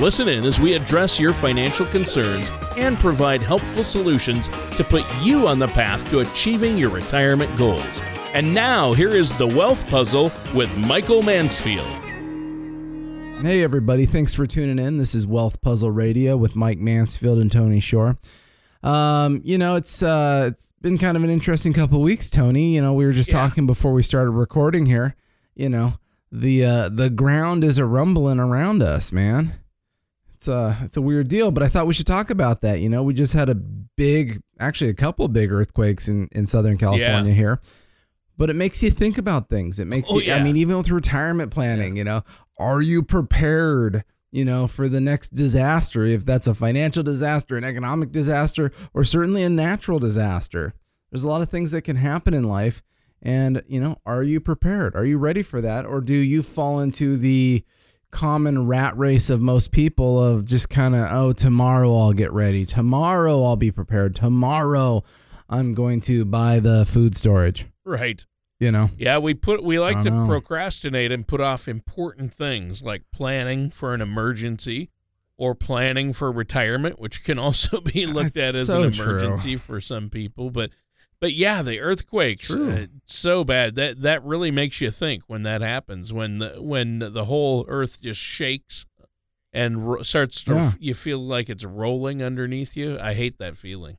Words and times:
Listen 0.00 0.28
in 0.28 0.44
as 0.44 0.60
we 0.60 0.74
address 0.74 1.18
your 1.18 1.32
financial 1.32 1.84
concerns 1.86 2.52
and 2.76 2.98
provide 3.00 3.42
helpful 3.42 3.82
solutions 3.82 4.46
to 4.76 4.84
put 4.88 5.04
you 5.20 5.48
on 5.48 5.58
the 5.58 5.66
path 5.66 6.08
to 6.10 6.20
achieving 6.20 6.78
your 6.78 6.90
retirement 6.90 7.56
goals. 7.58 8.00
And 8.32 8.54
now, 8.54 8.92
here 8.92 9.16
is 9.16 9.36
the 9.38 9.46
Wealth 9.46 9.84
Puzzle 9.88 10.30
with 10.54 10.74
Michael 10.76 11.22
Mansfield. 11.22 11.86
Hey, 13.42 13.62
everybody. 13.64 14.06
Thanks 14.06 14.34
for 14.34 14.46
tuning 14.46 14.78
in. 14.78 14.98
This 14.98 15.14
is 15.16 15.26
Wealth 15.26 15.60
Puzzle 15.62 15.90
Radio 15.90 16.36
with 16.36 16.54
Mike 16.54 16.78
Mansfield 16.78 17.38
and 17.38 17.50
Tony 17.50 17.80
Shore. 17.80 18.18
Um, 18.84 19.40
you 19.44 19.58
know, 19.58 19.74
it's 19.74 20.00
uh, 20.02 20.50
it's 20.52 20.72
been 20.80 20.98
kind 20.98 21.16
of 21.16 21.24
an 21.24 21.30
interesting 21.30 21.72
couple 21.72 22.00
weeks, 22.00 22.30
Tony. 22.30 22.76
You 22.76 22.82
know, 22.82 22.92
we 22.92 23.04
were 23.04 23.12
just 23.12 23.30
Yeah. 23.30 23.40
talking 23.48 23.66
before 23.66 23.92
we 23.92 24.04
started 24.04 24.30
recording 24.32 24.86
here. 24.86 25.16
You 25.56 25.68
know, 25.68 25.94
the 26.30 26.64
uh, 26.64 26.88
the 26.88 27.10
ground 27.10 27.64
is 27.64 27.78
a 27.78 27.84
rumbling 27.84 28.38
around 28.38 28.80
us, 28.82 29.10
man. 29.10 29.54
It's 30.38 30.46
a 30.46 30.78
it's 30.84 30.96
a 30.96 31.02
weird 31.02 31.26
deal, 31.26 31.50
but 31.50 31.64
I 31.64 31.68
thought 31.68 31.88
we 31.88 31.94
should 31.94 32.06
talk 32.06 32.30
about 32.30 32.60
that. 32.60 32.78
You 32.78 32.88
know, 32.88 33.02
we 33.02 33.12
just 33.12 33.32
had 33.32 33.48
a 33.48 33.56
big, 33.56 34.40
actually 34.60 34.88
a 34.88 34.94
couple 34.94 35.26
big 35.26 35.50
earthquakes 35.50 36.06
in 36.06 36.28
in 36.30 36.46
Southern 36.46 36.78
California 36.78 37.34
here. 37.34 37.60
But 38.36 38.48
it 38.48 38.54
makes 38.54 38.80
you 38.80 38.92
think 38.92 39.18
about 39.18 39.48
things. 39.48 39.80
It 39.80 39.86
makes 39.86 40.12
Oh, 40.12 40.20
you. 40.20 40.32
I 40.32 40.38
mean, 40.40 40.56
even 40.56 40.76
with 40.76 40.90
retirement 40.90 41.50
planning, 41.50 41.96
you 41.96 42.04
know, 42.04 42.22
are 42.56 42.80
you 42.80 43.02
prepared? 43.02 44.04
You 44.30 44.44
know, 44.44 44.68
for 44.68 44.88
the 44.88 45.00
next 45.00 45.30
disaster, 45.30 46.04
if 46.04 46.24
that's 46.24 46.46
a 46.46 46.54
financial 46.54 47.02
disaster, 47.02 47.56
an 47.56 47.64
economic 47.64 48.12
disaster, 48.12 48.70
or 48.94 49.02
certainly 49.02 49.42
a 49.42 49.48
natural 49.50 49.98
disaster. 49.98 50.72
There's 51.10 51.24
a 51.24 51.28
lot 51.28 51.42
of 51.42 51.48
things 51.50 51.72
that 51.72 51.82
can 51.82 51.96
happen 51.96 52.32
in 52.32 52.44
life. 52.44 52.84
And, 53.20 53.62
you 53.66 53.80
know, 53.80 53.96
are 54.06 54.22
you 54.22 54.38
prepared? 54.38 54.94
Are 54.94 55.04
you 55.04 55.18
ready 55.18 55.42
for 55.42 55.60
that? 55.62 55.84
Or 55.84 56.00
do 56.00 56.14
you 56.14 56.44
fall 56.44 56.78
into 56.78 57.16
the 57.16 57.64
common 58.10 58.66
rat 58.66 58.96
race 58.96 59.30
of 59.30 59.40
most 59.40 59.70
people 59.72 60.22
of 60.22 60.44
just 60.44 60.70
kind 60.70 60.94
of, 60.94 61.08
oh, 61.12 61.32
tomorrow 61.32 61.94
I'll 61.96 62.12
get 62.12 62.32
ready. 62.32 62.64
Tomorrow 62.64 63.42
I'll 63.42 63.56
be 63.56 63.70
prepared. 63.70 64.14
Tomorrow 64.14 65.04
I'm 65.48 65.74
going 65.74 66.00
to 66.02 66.24
buy 66.24 66.60
the 66.60 66.84
food 66.86 67.16
storage, 67.16 67.66
Right. 67.84 68.24
you 68.60 68.70
know? 68.72 68.90
Yeah, 68.98 69.18
we 69.18 69.34
put 69.34 69.62
we 69.62 69.78
like 69.78 70.02
to 70.02 70.10
know. 70.10 70.26
procrastinate 70.26 71.12
and 71.12 71.26
put 71.26 71.40
off 71.40 71.68
important 71.68 72.32
things 72.34 72.82
like 72.82 73.02
planning 73.12 73.70
for 73.70 73.94
an 73.94 74.00
emergency 74.00 74.90
or 75.36 75.54
planning 75.54 76.12
for 76.12 76.32
retirement, 76.32 76.98
which 76.98 77.22
can 77.24 77.38
also 77.38 77.80
be 77.94 78.06
looked 78.06 78.34
That's 78.34 78.54
at 78.56 78.60
as 78.60 78.66
so 78.66 78.82
an 78.82 78.92
true. 78.92 79.04
emergency 79.18 79.56
for 79.56 79.80
some 79.80 80.10
people. 80.10 80.50
But 80.50 80.70
but 81.20 81.34
yeah, 81.34 81.62
the 81.62 81.80
earthquakes 81.80 82.54
uh, 82.54 82.86
so 83.04 83.44
bad 83.44 83.74
that 83.76 84.02
that 84.02 84.22
really 84.24 84.50
makes 84.50 84.80
you 84.80 84.90
think 84.90 85.24
when 85.26 85.42
that 85.44 85.60
happens 85.60 86.12
when 86.12 86.38
the, 86.38 86.60
when 86.62 86.98
the 87.00 87.24
whole 87.24 87.64
earth 87.68 88.00
just 88.00 88.20
shakes 88.20 88.86
and 89.52 89.88
ro- 89.90 90.02
starts 90.02 90.44
to 90.44 90.54
Yeah. 90.54 90.70
you 90.78 90.94
feel 90.94 91.18
like 91.18 91.48
it's 91.48 91.64
rolling 91.64 92.22
underneath 92.22 92.76
you. 92.76 92.98
I 93.00 93.14
hate 93.14 93.38
that 93.38 93.56
feeling. 93.56 93.96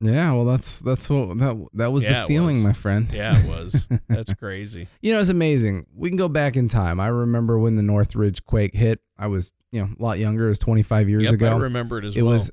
Yeah, 0.00 0.32
well, 0.32 0.44
that's 0.44 0.78
that's 0.78 1.10
what 1.10 1.38
that 1.38 1.66
that 1.74 1.90
was 1.92 2.04
Yeah, 2.04 2.22
the 2.22 2.28
feeling, 2.28 2.56
was. 2.58 2.64
my 2.64 2.72
friend. 2.72 3.08
Yeah, 3.12 3.36
it 3.36 3.48
was. 3.48 3.88
That's 4.08 4.32
crazy. 4.34 4.86
You 5.02 5.12
know, 5.12 5.18
it's 5.18 5.28
amazing. 5.28 5.86
We 5.92 6.08
can 6.08 6.16
go 6.16 6.28
back 6.28 6.56
in 6.56 6.68
time. 6.68 7.00
I 7.00 7.08
remember 7.08 7.58
when 7.58 7.74
the 7.74 7.82
Northridge 7.82 8.44
quake 8.44 8.74
hit. 8.76 9.00
I 9.18 9.26
was, 9.26 9.52
you 9.72 9.82
know, 9.82 9.88
a 9.98 10.00
lot 10.00 10.20
younger. 10.20 10.46
It 10.46 10.50
was 10.50 10.60
25 10.60 11.08
years 11.08 11.24
Yep, 11.24 11.32
ago. 11.34 11.56
I 11.56 11.58
remember 11.58 11.98
it 11.98 12.04
as 12.04 12.16
it 12.16 12.22
well. 12.22 12.34
was, 12.34 12.50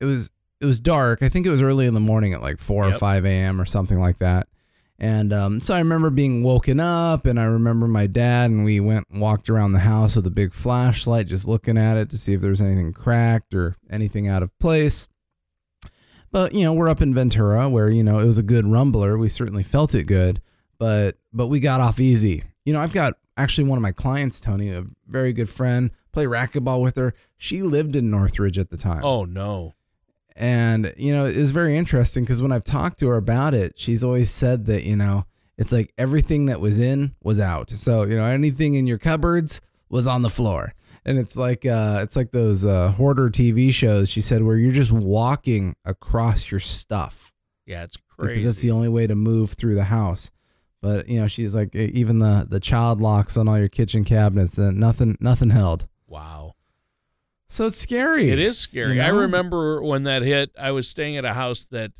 it 0.00 0.06
was, 0.06 0.30
it 0.60 0.66
was 0.66 0.80
dark. 0.80 1.22
I 1.22 1.28
think 1.28 1.46
it 1.46 1.50
was 1.50 1.62
early 1.62 1.86
in 1.86 1.94
the 1.94 2.00
morning 2.00 2.32
at 2.32 2.42
like 2.42 2.58
four 2.58 2.84
or 2.84 2.92
5 2.98 3.26
a.m. 3.26 3.60
or 3.60 3.64
something 3.64 3.98
like 4.00 4.18
that. 4.18 4.48
And 4.98 5.30
um, 5.32 5.60
so 5.60 5.74
I 5.74 5.78
remember 5.78 6.08
being 6.08 6.42
woken 6.42 6.80
up, 6.80 7.26
and 7.26 7.38
I 7.38 7.44
remember 7.44 7.86
my 7.86 8.06
dad, 8.06 8.50
and 8.50 8.64
we 8.64 8.80
went 8.80 9.06
and 9.10 9.20
walked 9.20 9.50
around 9.50 9.72
the 9.72 9.80
house 9.80 10.16
with 10.16 10.26
a 10.26 10.30
big 10.30 10.54
flashlight, 10.54 11.26
just 11.26 11.46
looking 11.46 11.76
at 11.76 11.98
it 11.98 12.08
to 12.10 12.18
see 12.18 12.32
if 12.32 12.40
there 12.40 12.48
was 12.48 12.62
anything 12.62 12.94
cracked 12.94 13.54
or 13.54 13.76
anything 13.90 14.26
out 14.26 14.42
of 14.42 14.58
place. 14.58 15.06
But 16.32 16.54
you 16.54 16.64
know, 16.64 16.72
we're 16.72 16.88
up 16.88 17.02
in 17.02 17.12
Ventura, 17.12 17.68
where 17.68 17.90
you 17.90 18.02
know 18.02 18.20
it 18.20 18.26
was 18.26 18.38
a 18.38 18.42
good 18.42 18.64
rumbler. 18.64 19.18
We 19.18 19.28
certainly 19.28 19.62
felt 19.62 19.94
it 19.94 20.04
good, 20.04 20.40
but 20.78 21.16
but 21.30 21.48
we 21.48 21.60
got 21.60 21.82
off 21.82 22.00
easy. 22.00 22.44
You 22.64 22.72
know, 22.72 22.80
I've 22.80 22.92
got 22.92 23.14
actually 23.36 23.68
one 23.68 23.76
of 23.76 23.82
my 23.82 23.92
clients, 23.92 24.40
Tony, 24.40 24.70
a 24.70 24.86
very 25.06 25.32
good 25.34 25.50
friend, 25.50 25.90
play 26.10 26.24
racquetball 26.24 26.80
with 26.80 26.96
her. 26.96 27.12
She 27.36 27.62
lived 27.62 27.96
in 27.96 28.10
Northridge 28.10 28.58
at 28.58 28.70
the 28.70 28.76
time. 28.78 29.04
Oh 29.04 29.24
no. 29.24 29.74
And, 30.38 30.92
you 30.96 31.14
know, 31.14 31.24
it 31.26 31.36
was 31.36 31.50
very 31.50 31.76
interesting 31.76 32.22
because 32.24 32.42
when 32.42 32.52
I've 32.52 32.64
talked 32.64 32.98
to 33.00 33.08
her 33.08 33.16
about 33.16 33.54
it, 33.54 33.72
she's 33.76 34.04
always 34.04 34.30
said 34.30 34.66
that, 34.66 34.84
you 34.84 34.94
know, 34.96 35.24
it's 35.56 35.72
like 35.72 35.92
everything 35.96 36.46
that 36.46 36.60
was 36.60 36.78
in 36.78 37.14
was 37.22 37.40
out. 37.40 37.70
So, 37.70 38.02
you 38.04 38.16
know, 38.16 38.26
anything 38.26 38.74
in 38.74 38.86
your 38.86 38.98
cupboards 38.98 39.60
was 39.88 40.06
on 40.06 40.20
the 40.22 40.28
floor. 40.30 40.74
And 41.06 41.18
it's 41.18 41.36
like 41.36 41.64
uh 41.64 42.00
it's 42.02 42.16
like 42.16 42.32
those 42.32 42.66
uh 42.66 42.90
hoarder 42.90 43.30
TV 43.30 43.72
shows 43.72 44.10
she 44.10 44.20
said 44.20 44.42
where 44.42 44.56
you're 44.56 44.72
just 44.72 44.90
walking 44.90 45.76
across 45.84 46.50
your 46.50 46.58
stuff 46.58 47.32
Yeah, 47.64 47.84
it's 47.84 47.96
crazy. 47.96 48.28
because 48.40 48.44
that's 48.44 48.60
the 48.60 48.72
only 48.72 48.88
way 48.88 49.06
to 49.06 49.14
move 49.14 49.52
through 49.52 49.76
the 49.76 49.84
house. 49.84 50.30
But, 50.82 51.08
you 51.08 51.20
know, 51.20 51.28
she's 51.28 51.54
like 51.54 51.74
even 51.74 52.18
the 52.18 52.46
the 52.48 52.60
child 52.60 53.00
locks 53.00 53.36
on 53.38 53.48
all 53.48 53.58
your 53.58 53.68
kitchen 53.68 54.04
cabinets, 54.04 54.58
uh, 54.58 54.70
nothing 54.72 55.16
nothing 55.20 55.50
held. 55.50 55.86
wow. 56.06 56.45
So 57.48 57.66
it's 57.66 57.78
scary. 57.78 58.30
It 58.30 58.38
is 58.38 58.58
scary. 58.58 58.96
you 58.96 59.02
I 59.02 59.08
remember 59.08 59.82
when 59.82 60.02
that 60.04 60.22
hit, 60.22 60.50
I 60.58 60.72
was 60.72 60.88
staying 60.88 61.16
at 61.16 61.24
a 61.24 61.34
house 61.34 61.64
that 61.70 61.92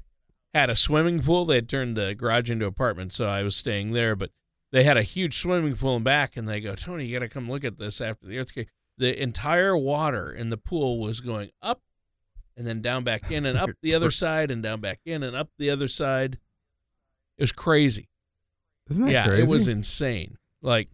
had 0.53 0.71
a 0.71 0.77
swimming 0.77 1.21
pool. 1.21 1.45
They 1.45 1.57
had 1.57 1.69
turned 1.69 1.97
the 1.97 2.15
garage 2.15 2.51
into 2.51 2.67
apartment, 2.67 3.13
so 3.13 3.27
I 3.27 3.43
was 3.43 3.55
staying 3.55 3.93
there, 3.93 4.17
but 4.17 4.31
they 4.73 4.85
had 4.85 4.97
a 4.97 5.03
huge 5.03 5.39
swimming 5.39 5.77
pool 5.77 5.97
in 5.97 6.03
back 6.03 6.37
and 6.37 6.49
they 6.49 6.61
go, 6.61 6.75
"Tony, 6.75 7.07
you 7.07 7.19
got 7.19 7.25
to 7.25 7.29
come 7.29 7.51
look 7.51 7.65
at 7.65 7.79
this 7.79 8.01
after 8.01 8.27
the 8.27 8.39
earthquake." 8.39 8.69
The 8.99 9.21
entire 9.23 9.77
water 9.77 10.33
in 10.33 10.51
the 10.51 10.57
pool 10.57 10.99
was 10.99 11.21
going 11.21 11.51
up 11.63 11.83
and 12.57 12.67
then 12.67 12.81
down 12.81 13.05
back 13.05 13.31
in 13.31 13.47
and 13.47 13.59
up 13.59 13.71
the 13.83 13.95
other 13.95 14.11
side 14.11 14.51
and 14.51 14.63
down 14.63 14.81
back 14.81 15.01
in 15.05 15.23
and 15.23 15.37
up 15.37 15.51
the 15.59 15.71
other 15.71 15.89
side. 15.89 16.39
It 17.39 17.43
was 17.43 17.53
crazy. 17.53 18.09
Isn't 18.89 19.05
that 19.05 19.13
yeah, 19.13 19.27
crazy? 19.27 19.43
it 19.43 19.49
was 19.49 19.69
insane. 19.69 20.39
Like 20.63 20.89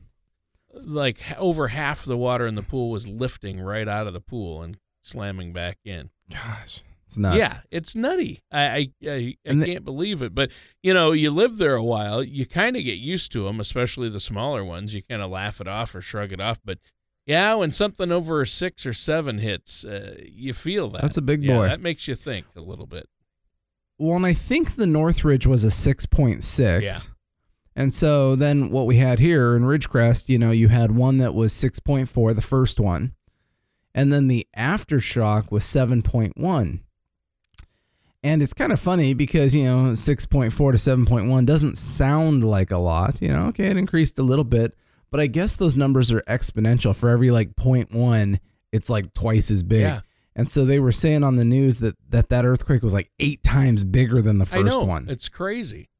like 0.75 1.19
over 1.39 1.69
half 1.69 2.05
the 2.05 2.17
water 2.17 2.47
in 2.47 2.55
the 2.55 2.63
pool 2.63 2.91
was 2.91 3.07
lifting 3.09 3.61
right 3.61 3.89
out 3.89 4.07
of 4.07 4.13
the 4.13 4.21
pool 4.21 4.63
and 4.63 4.77
slamming 5.03 5.53
back 5.53 5.79
in. 5.85 6.11
Gosh, 6.31 6.83
it's 7.07 7.19
nuts. 7.19 7.37
Yeah, 7.39 7.53
it's 7.71 7.95
nutty. 7.95 8.41
I 8.51 8.63
I, 8.63 8.89
I, 9.07 9.37
I 9.49 9.55
the- 9.55 9.67
can't 9.67 9.85
believe 9.85 10.23
it. 10.23 10.35
But 10.35 10.51
you 10.83 10.95
know, 10.95 11.13
you 11.13 11.31
live 11.31 11.59
there 11.59 11.75
a 11.75 11.85
while, 11.85 12.23
you 12.23 12.47
kind 12.47 12.77
of 12.77 12.85
get 12.85 12.99
used 12.99 13.33
to 13.33 13.45
them, 13.45 13.61
especially 13.61 14.09
the 14.09 14.21
smaller 14.21 14.65
ones. 14.65 14.95
You 14.95 15.03
kind 15.03 15.23
of 15.23 15.31
laugh 15.31 15.61
it 15.61 15.69
off 15.69 15.95
or 15.95 16.01
shrug 16.01 16.33
it 16.33 16.41
off. 16.41 16.61
But 16.65 16.79
yeah, 17.27 17.55
when 17.55 17.71
something 17.71 18.11
over 18.11 18.45
six 18.45 18.85
or 18.87 18.93
seven 18.93 19.39
hits, 19.39 19.85
uh, 19.85 20.17
you 20.25 20.53
feel 20.53 20.89
that. 20.91 21.03
That's 21.03 21.17
a 21.19 21.23
big 21.23 21.45
Yeah, 21.45 21.57
boy. 21.59 21.65
That 21.67 21.81
makes 21.81 22.09
you 22.09 22.15
think 22.15 22.47
a 22.57 22.61
little 22.61 22.87
bit. 22.87 23.09
Well, 23.99 24.17
and 24.17 24.27
I 24.27 24.33
think 24.33 24.75
the 24.75 24.87
Northridge 24.89 25.47
was 25.47 25.63
a 25.65 25.69
6.6. 25.69 26.83
Yeah. 26.83 26.93
And 27.75 27.95
so 27.95 28.37
then 28.37 28.71
what 28.71 28.87
we 28.87 28.97
had 28.97 29.19
here 29.19 29.57
in 29.57 29.63
Ridgecrest, 29.63 30.29
you 30.29 30.39
know, 30.39 30.51
you 30.51 30.69
had 30.69 30.93
one 30.93 31.19
that 31.19 31.35
was 31.35 31.53
6.4, 31.53 32.35
the 32.35 32.43
first 32.43 32.79
one. 32.79 33.15
And 33.95 34.13
then 34.13 34.29
the 34.29 34.47
aftershock 34.57 35.51
was 35.51 35.65
7.1. 35.65 36.81
And 38.25 38.43
it's 38.43 38.55
kind 38.55 38.73
of 38.73 38.79
funny 38.79 39.15
because, 39.15 39.55
you 39.55 39.65
know, 39.65 39.93
6.4 39.93 40.51
to 40.51 40.63
7.1 40.63 41.47
doesn't 41.47 41.77
sound 41.77 42.45
like 42.45 42.71
a 42.71 42.79
lot. 42.79 43.21
You 43.21 43.29
know, 43.29 43.43
okay, 43.47 43.67
it 43.67 43.77
increased 43.77 44.19
a 44.19 44.23
little 44.23 44.45
bit. 44.45 44.75
But 45.11 45.21
I 45.21 45.27
guess 45.27 45.57
those 45.57 45.77
numbers 45.77 46.13
are 46.13 46.23
exponential. 46.23 46.95
For 46.95 47.09
every 47.09 47.31
like 47.31 47.57
0.1, 47.57 48.39
it's 48.71 48.89
like 48.89 49.13
twice 49.13 49.51
as 49.51 49.63
big. 49.63 49.81
Yeah. 49.81 50.01
And 50.35 50.51
so 50.51 50.65
they 50.65 50.79
were 50.79 50.93
saying 50.93 51.25
on 51.25 51.37
the 51.37 51.45
news 51.45 51.79
that 51.81 51.97
that, 52.09 52.31
that 52.31 52.45
earthquake 52.45 52.83
was 52.83 52.95
like 52.95 53.11
eight 53.19 53.43
times 53.43 53.85
bigger 53.85 54.23
than 54.23 54.39
the 54.39 54.47
first 54.47 54.59
I 54.75 54.79
know 54.79 54.85
one. 54.85 55.09
it's 55.11 55.29
crazy. 55.29 55.91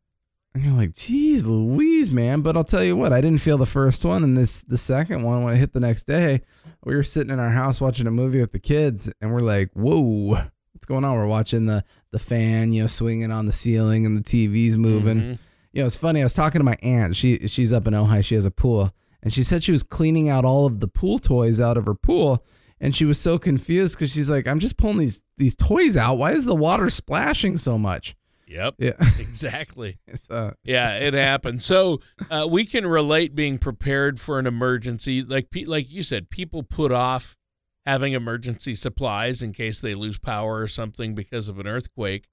And 0.55 0.63
you're 0.65 0.75
like, 0.75 0.93
geez, 0.95 1.47
Louise, 1.47 2.13
man. 2.13 2.43
But 2.43 2.57
I'll 2.57 2.65
tell 2.65 2.85
you 2.85 2.95
what, 2.97 3.13
I 3.13 3.21
didn't 3.23 3.41
feel 3.41 3.57
the 3.57 3.65
first 3.67 4.05
one, 4.05 4.23
and 4.23 4.37
this 4.37 4.61
the 4.63 4.77
second 4.77 5.23
one 5.23 5.43
when 5.43 5.55
it 5.55 5.59
hit 5.59 5.73
the 5.73 5.81
next 5.81 6.05
day, 6.05 6.43
we 6.85 6.95
were 6.95 7.03
sitting 7.03 7.33
in 7.33 7.41
our 7.41 7.51
house 7.51 7.81
watching 7.81 8.07
a 8.07 8.11
movie 8.11 8.41
with 8.41 8.53
the 8.53 8.59
kids, 8.59 9.11
and 9.21 9.33
we're 9.33 9.41
like, 9.41 9.71
whoa, 9.73 10.35
what's 10.73 10.87
going 10.87 11.05
on? 11.05 11.17
We're 11.17 11.27
watching 11.27 11.67
the 11.67 11.85
the 12.11 12.19
fan, 12.19 12.73
you 12.73 12.83
know, 12.83 12.87
swinging 12.87 13.31
on 13.33 13.47
the 13.47 13.53
ceiling, 13.53 14.05
and 14.05 14.17
the 14.17 14.23
TV's 14.23 14.77
moving. 14.77 15.21
Mhm. 15.21 15.39
You 15.73 15.81
know, 15.83 15.87
it's 15.87 15.97
funny. 15.97 16.21
I 16.21 16.25
was 16.25 16.35
talking 16.35 16.59
to 16.61 16.65
my 16.65 16.77
aunt. 16.83 17.17
She 17.17 17.47
she's 17.49 17.73
up 17.73 17.87
in 17.87 17.95
Ojai. 17.95 18.23
She 18.23 18.35
has 18.35 18.45
a 18.45 18.51
pool, 18.51 18.93
and 19.23 19.33
she 19.33 19.43
said 19.43 19.63
she 19.63 19.73
was 19.73 19.83
cleaning 19.83 20.29
out 20.29 20.45
all 20.45 20.67
of 20.67 20.81
the 20.81 20.89
pool 20.89 21.19
toys 21.19 21.61
out 21.63 21.79
of 21.79 21.87
her 21.87 21.95
pool, 21.95 22.45
and 22.79 22.95
she 22.95 23.07
was 23.07 23.19
so 23.19 23.39
confused 23.39 23.97
because 23.97 24.11
she's 24.13 24.29
like, 24.29 24.47
I'm 24.47 24.59
just 24.59 24.77
pulling 24.77 24.99
these 24.99 25.23
these 25.39 25.55
toys 25.55 25.97
out. 25.97 26.19
Why 26.19 26.33
is 26.33 26.45
the 26.45 26.55
water 26.55 26.91
splashing 26.91 27.57
so 27.57 27.79
much? 27.79 28.15
Yep. 28.47 28.75
Yeah. 28.79 28.93
Exactly. 29.19 29.99
It's 30.07 30.31
uh 30.31 30.53
Yeah, 30.65 30.95
it 30.99 31.15
happens. 31.15 31.65
So 31.65 32.01
uh, 32.31 32.47
we 32.51 32.65
can 32.67 32.87
relate 32.87 33.35
being 33.35 33.59
prepared 33.59 34.21
for 34.21 34.39
an 34.39 34.47
emergency. 34.47 35.23
Like 35.23 35.49
like 35.67 35.91
you 35.91 36.03
said, 36.03 36.31
people 36.31 36.63
put 36.63 36.93
off 36.93 37.37
having 37.87 38.13
emergency 38.13 38.75
supplies 38.75 39.43
in 39.43 39.53
case 39.53 39.81
they 39.81 39.95
lose 39.95 40.19
power 40.19 40.61
or 40.61 40.69
something 40.69 41.15
because 41.15 41.49
of 41.49 41.59
an 41.59 41.67
earthquake. 41.67 42.29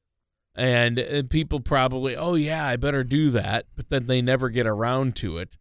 And 0.56 1.00
uh, 1.00 1.24
people 1.30 1.60
probably, 1.62 2.16
oh 2.18 2.36
yeah, 2.36 2.66
I 2.68 2.76
better 2.76 3.04
do 3.04 3.30
that, 3.32 3.66
but 3.76 3.90
then 3.90 4.08
they 4.08 4.22
never 4.22 4.50
get 4.50 4.68
around 4.68 5.16
to 5.18 5.38
it. 5.38 5.58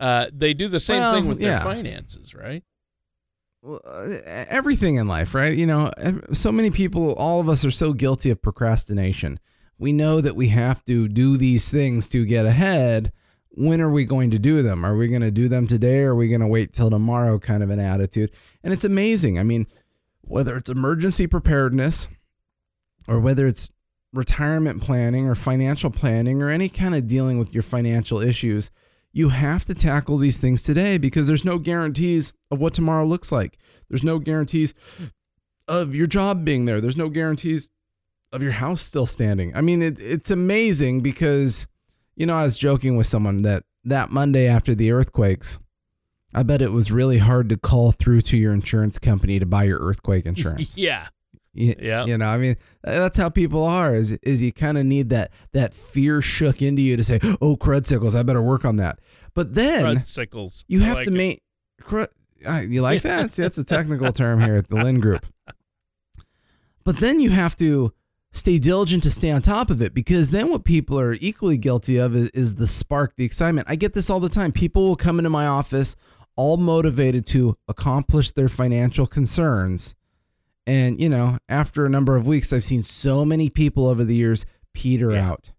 Uh, 0.00 0.26
they 0.32 0.54
do 0.54 0.68
the 0.68 0.80
same 0.80 1.00
Well, 1.00 1.14
thing 1.14 1.26
with 1.26 1.40
their 1.40 1.60
finances, 1.60 2.34
right? 2.34 2.62
well, 3.62 3.80
uh, 3.84 4.18
everything 4.26 4.94
in 4.96 5.08
life, 5.08 5.34
right? 5.34 5.56
You 5.56 5.66
know, 5.66 5.90
so 6.32 6.50
many 6.52 6.70
people, 6.70 7.12
all 7.14 7.40
of 7.40 7.48
us 7.48 7.64
are 7.64 7.70
so 7.70 7.92
guilty 7.92 8.30
of 8.30 8.40
procrastination. 8.40 9.38
We 9.78 9.92
know 9.92 10.20
that 10.20 10.36
we 10.36 10.48
have 10.48 10.84
to 10.86 11.08
do 11.08 11.36
these 11.36 11.70
things 11.70 12.08
to 12.10 12.24
get 12.24 12.46
ahead. 12.46 13.12
When 13.50 13.80
are 13.80 13.90
we 13.90 14.04
going 14.04 14.30
to 14.32 14.38
do 14.38 14.62
them? 14.62 14.84
Are 14.84 14.96
we 14.96 15.08
going 15.08 15.22
to 15.22 15.30
do 15.30 15.48
them 15.48 15.66
today 15.66 16.00
or 16.00 16.12
are 16.12 16.16
we 16.16 16.28
going 16.28 16.40
to 16.40 16.46
wait 16.46 16.72
till 16.72 16.90
tomorrow 16.90 17.38
kind 17.38 17.62
of 17.62 17.70
an 17.70 17.80
attitude? 17.80 18.30
And 18.62 18.72
it's 18.72 18.84
amazing. 18.84 19.38
I 19.38 19.42
mean, 19.42 19.66
whether 20.20 20.56
it's 20.56 20.68
emergency 20.68 21.26
preparedness 21.26 22.08
or 23.06 23.18
whether 23.20 23.46
it's 23.46 23.70
retirement 24.12 24.82
planning 24.82 25.26
or 25.26 25.34
financial 25.34 25.90
planning 25.90 26.42
or 26.42 26.50
any 26.50 26.68
kind 26.68 26.94
of 26.94 27.06
dealing 27.06 27.38
with 27.38 27.54
your 27.54 27.62
financial 27.62 28.20
issues, 28.20 28.70
you 29.12 29.30
have 29.30 29.64
to 29.64 29.74
tackle 29.74 30.18
these 30.18 30.38
things 30.38 30.62
today 30.62 30.98
because 30.98 31.26
there's 31.26 31.44
no 31.44 31.58
guarantees 31.58 32.32
of 32.50 32.60
what 32.60 32.74
tomorrow 32.74 33.06
looks 33.06 33.32
like. 33.32 33.58
There's 33.88 34.04
no 34.04 34.18
guarantees 34.18 34.74
of 35.66 35.94
your 35.94 36.06
job 36.06 36.44
being 36.44 36.64
there. 36.64 36.80
There's 36.80 36.96
no 36.96 37.08
guarantees 37.08 37.68
of 38.32 38.42
your 38.42 38.52
house 38.52 38.80
still 38.80 39.06
standing. 39.06 39.54
I 39.56 39.60
mean, 39.60 39.82
it, 39.82 39.98
it's 40.00 40.30
amazing 40.30 41.00
because, 41.00 41.66
you 42.16 42.26
know, 42.26 42.36
I 42.36 42.44
was 42.44 42.58
joking 42.58 42.96
with 42.96 43.06
someone 43.06 43.42
that 43.42 43.64
that 43.84 44.10
Monday 44.10 44.46
after 44.46 44.74
the 44.74 44.92
earthquakes, 44.92 45.58
I 46.34 46.42
bet 46.42 46.60
it 46.60 46.72
was 46.72 46.90
really 46.90 47.18
hard 47.18 47.48
to 47.48 47.56
call 47.56 47.90
through 47.92 48.20
to 48.22 48.36
your 48.36 48.52
insurance 48.52 48.98
company 48.98 49.38
to 49.38 49.46
buy 49.46 49.64
your 49.64 49.78
earthquake 49.80 50.26
insurance. 50.32 50.76
yeah. 50.76 51.08
You, 51.54 51.74
Yeah. 51.80 52.04
You 52.04 52.18
know, 52.18 52.28
I 52.28 52.36
mean, 52.36 52.56
that's 52.82 53.18
how 53.18 53.30
people 53.30 53.64
are. 53.64 53.94
Is 53.94 54.12
is 54.22 54.42
you 54.42 54.52
kind 54.52 54.78
of 54.78 54.84
need 54.86 55.08
that 55.08 55.32
that 55.52 55.74
fear 55.74 56.20
shook 56.22 56.62
into 56.62 56.82
you 56.82 56.96
to 56.96 57.02
say, 57.02 57.18
"Oh, 57.40 57.56
crud 57.56 57.86
sickles, 57.86 58.14
I 58.14 58.22
better 58.22 58.42
work 58.42 58.64
on 58.64 58.76
that." 58.76 59.00
But 59.34 59.54
then 59.54 60.04
sickles. 60.04 60.64
you 60.68 60.80
have 60.80 60.98
like 60.98 61.06
to 61.06 61.10
make. 61.10 61.42
Crud, 61.82 62.08
uh, 62.46 62.62
you 62.68 62.82
like 62.82 63.02
that? 63.02 63.32
See, 63.32 63.42
that's 63.42 63.58
a 63.58 63.64
technical 63.64 64.12
term 64.12 64.40
here 64.40 64.56
at 64.56 64.68
the 64.68 64.76
Lynd 64.76 65.02
Group. 65.02 65.26
But 66.84 66.98
then 66.98 67.20
you 67.20 67.28
have 67.30 67.54
to 67.56 67.92
stay 68.32 68.58
diligent 68.58 69.02
to 69.02 69.10
stay 69.10 69.30
on 69.30 69.42
top 69.42 69.70
of 69.70 69.80
it 69.82 69.94
because 69.94 70.30
then 70.30 70.50
what 70.50 70.64
people 70.64 70.98
are 71.00 71.14
equally 71.14 71.56
guilty 71.56 71.96
of 71.96 72.14
is, 72.14 72.28
is 72.30 72.54
the 72.54 72.66
spark, 72.66 73.14
the 73.16 73.24
excitement. 73.24 73.66
I 73.70 73.76
get 73.76 73.94
this 73.94 74.10
all 74.10 74.20
the 74.20 74.28
time. 74.28 74.52
People 74.52 74.86
will 74.86 74.96
come 74.96 75.18
into 75.18 75.30
my 75.30 75.46
office 75.46 75.96
all 76.36 76.56
motivated 76.56 77.26
to 77.26 77.56
accomplish 77.66 78.30
their 78.32 78.48
financial 78.48 79.06
concerns. 79.06 79.94
And, 80.66 81.00
you 81.00 81.08
know, 81.08 81.38
after 81.48 81.86
a 81.86 81.90
number 81.90 82.14
of 82.14 82.26
weeks, 82.26 82.52
I've 82.52 82.62
seen 82.64 82.82
so 82.82 83.24
many 83.24 83.48
people 83.48 83.86
over 83.86 84.04
the 84.04 84.14
years 84.14 84.44
peter 84.74 85.10
Yeah. 85.12 85.30
out. 85.30 85.52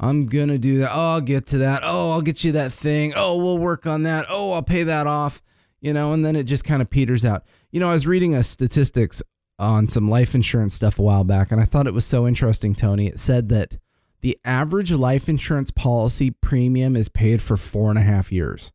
I'm 0.00 0.26
going 0.26 0.48
to 0.48 0.58
do 0.58 0.78
that. 0.78 0.90
Oh, 0.92 1.12
I'll 1.12 1.20
get 1.20 1.46
to 1.46 1.58
that. 1.58 1.82
Oh, 1.84 2.10
I'll 2.12 2.22
get 2.22 2.42
you 2.42 2.50
that 2.52 2.72
thing. 2.72 3.12
Oh, 3.14 3.36
we'll 3.36 3.58
work 3.58 3.86
on 3.86 4.02
that. 4.02 4.26
Oh, 4.28 4.52
I'll 4.52 4.62
pay 4.62 4.82
that 4.82 5.06
off. 5.06 5.40
You 5.80 5.92
know, 5.92 6.12
and 6.12 6.24
then 6.24 6.34
it 6.34 6.44
just 6.44 6.64
kind 6.64 6.80
of 6.82 6.90
peters 6.90 7.24
out. 7.24 7.44
You 7.70 7.78
know, 7.78 7.90
I 7.90 7.92
was 7.92 8.06
reading 8.06 8.34
a 8.34 8.42
statistics 8.42 9.22
on 9.62 9.88
some 9.88 10.10
life 10.10 10.34
insurance 10.34 10.74
stuff 10.74 10.98
a 10.98 11.02
while 11.02 11.24
back, 11.24 11.50
and 11.50 11.60
I 11.60 11.64
thought 11.64 11.86
it 11.86 11.94
was 11.94 12.04
so 12.04 12.26
interesting, 12.26 12.74
Tony. 12.74 13.06
It 13.06 13.20
said 13.20 13.48
that 13.50 13.78
the 14.20 14.38
average 14.44 14.92
life 14.92 15.28
insurance 15.28 15.70
policy 15.70 16.30
premium 16.30 16.96
is 16.96 17.08
paid 17.08 17.40
for 17.40 17.56
four 17.56 17.90
and 17.90 17.98
a 17.98 18.02
half 18.02 18.30
years. 18.32 18.72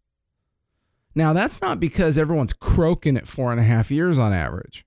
Now, 1.16 1.34
that's 1.34 1.62
not 1.62 1.80
because 1.80 2.18
everyone's 2.18 2.54
croaking 2.54 3.18
at 3.18 3.28
four 3.28 3.52
and 3.52 3.60
a 3.60 3.64
half 3.64 3.90
years 3.90 4.20
on 4.20 4.34
average. 4.34 4.86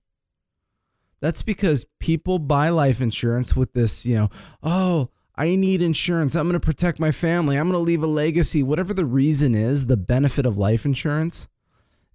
That's 1.19 1.43
because 1.43 1.85
people 1.99 2.39
buy 2.39 2.69
life 2.69 3.01
insurance 3.01 3.55
with 3.55 3.73
this, 3.73 4.05
you 4.05 4.15
know, 4.15 4.29
oh, 4.63 5.09
I 5.35 5.55
need 5.55 5.81
insurance. 5.81 6.35
I'm 6.35 6.47
going 6.47 6.59
to 6.59 6.65
protect 6.65 6.99
my 6.99 7.11
family. 7.11 7.57
I'm 7.57 7.69
going 7.69 7.79
to 7.79 7.85
leave 7.85 8.03
a 8.03 8.07
legacy. 8.07 8.63
Whatever 8.63 8.93
the 8.93 9.05
reason 9.05 9.55
is, 9.55 9.85
the 9.85 9.97
benefit 9.97 10.45
of 10.45 10.57
life 10.57 10.85
insurance 10.85 11.47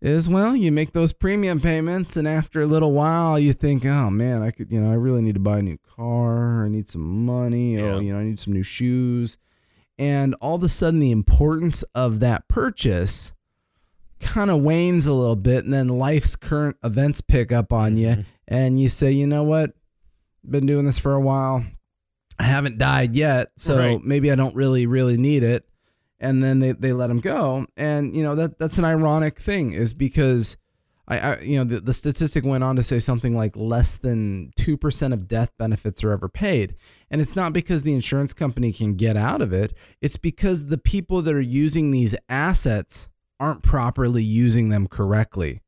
is, 0.02 0.28
well, 0.28 0.54
you 0.54 0.70
make 0.70 0.92
those 0.92 1.12
premium 1.12 1.60
payments, 1.60 2.16
and 2.16 2.28
after 2.28 2.60
a 2.60 2.66
little 2.66 2.92
while, 2.92 3.38
you 3.38 3.52
think, 3.52 3.84
oh 3.86 4.10
man, 4.10 4.42
I 4.42 4.50
could, 4.50 4.70
you 4.70 4.80
know, 4.80 4.90
I 4.90 4.94
really 4.94 5.22
need 5.22 5.34
to 5.34 5.40
buy 5.40 5.58
a 5.58 5.62
new 5.62 5.78
car. 5.78 6.64
I 6.66 6.68
need 6.68 6.88
some 6.88 7.24
money. 7.24 7.80
Oh, 7.80 7.98
you 8.00 8.12
know, 8.12 8.20
I 8.20 8.24
need 8.24 8.38
some 8.38 8.52
new 8.52 8.62
shoes. 8.62 9.38
And 9.98 10.34
all 10.42 10.56
of 10.56 10.62
a 10.62 10.68
sudden, 10.68 11.00
the 11.00 11.10
importance 11.10 11.82
of 11.94 12.20
that 12.20 12.46
purchase 12.48 13.32
kind 14.20 14.50
of 14.50 14.60
wanes 14.60 15.06
a 15.06 15.12
little 15.14 15.36
bit, 15.36 15.64
and 15.64 15.72
then 15.72 15.88
life's 15.88 16.36
current 16.36 16.76
events 16.84 17.20
pick 17.22 17.50
up 17.52 17.72
on 17.72 17.96
you, 17.96 18.08
Mhm. 18.08 18.24
and 18.48 18.80
you 18.80 18.88
say, 18.88 19.10
you 19.10 19.26
know 19.26 19.42
what? 19.42 19.72
Been 20.48 20.66
doing 20.66 20.84
this 20.86 20.98
for 20.98 21.12
a 21.14 21.20
while. 21.20 21.64
I 22.38 22.42
haven't 22.44 22.76
died 22.78 23.16
yet, 23.16 23.48
so 23.56 23.78
Right. 23.78 24.04
maybe 24.04 24.30
I 24.30 24.34
don't 24.34 24.54
really, 24.54 24.86
really 24.86 25.16
need 25.16 25.42
it. 25.42 25.64
And 26.18 26.42
then 26.42 26.60
they, 26.60 26.72
they 26.72 26.92
let 26.92 27.10
him 27.10 27.20
go. 27.20 27.66
And, 27.76 28.14
you 28.16 28.22
know, 28.22 28.34
that 28.34 28.58
that's 28.58 28.78
an 28.78 28.84
ironic 28.84 29.38
thing 29.38 29.72
is 29.72 29.92
because 29.92 30.56
I, 31.08 31.18
I 31.18 31.40
you 31.40 31.58
know, 31.58 31.64
the, 31.64 31.80
the 31.80 31.92
statistic 31.92 32.44
went 32.44 32.64
on 32.64 32.76
to 32.76 32.82
say 32.82 32.98
something 32.98 33.36
like 33.36 33.56
less 33.56 33.96
than 33.96 34.52
2% 34.56 35.12
of 35.12 35.28
death 35.28 35.50
benefits 35.58 36.02
are 36.02 36.12
ever 36.12 36.28
paid. 36.28 36.74
And 37.10 37.20
it's 37.20 37.36
not 37.36 37.52
because 37.52 37.82
the 37.82 37.94
insurance 37.94 38.32
company 38.32 38.72
can 38.72 38.94
get 38.94 39.16
out 39.16 39.40
of 39.40 39.52
it. 39.52 39.74
It's 40.00 40.16
because 40.16 40.66
the 40.66 40.78
people 40.78 41.22
that 41.22 41.34
are 41.34 41.40
using 41.40 41.90
these 41.90 42.16
assets 42.28 43.08
aren't 43.38 43.62
properly 43.62 44.22
using 44.22 44.70
them 44.70 44.86
correctly. 44.86 45.60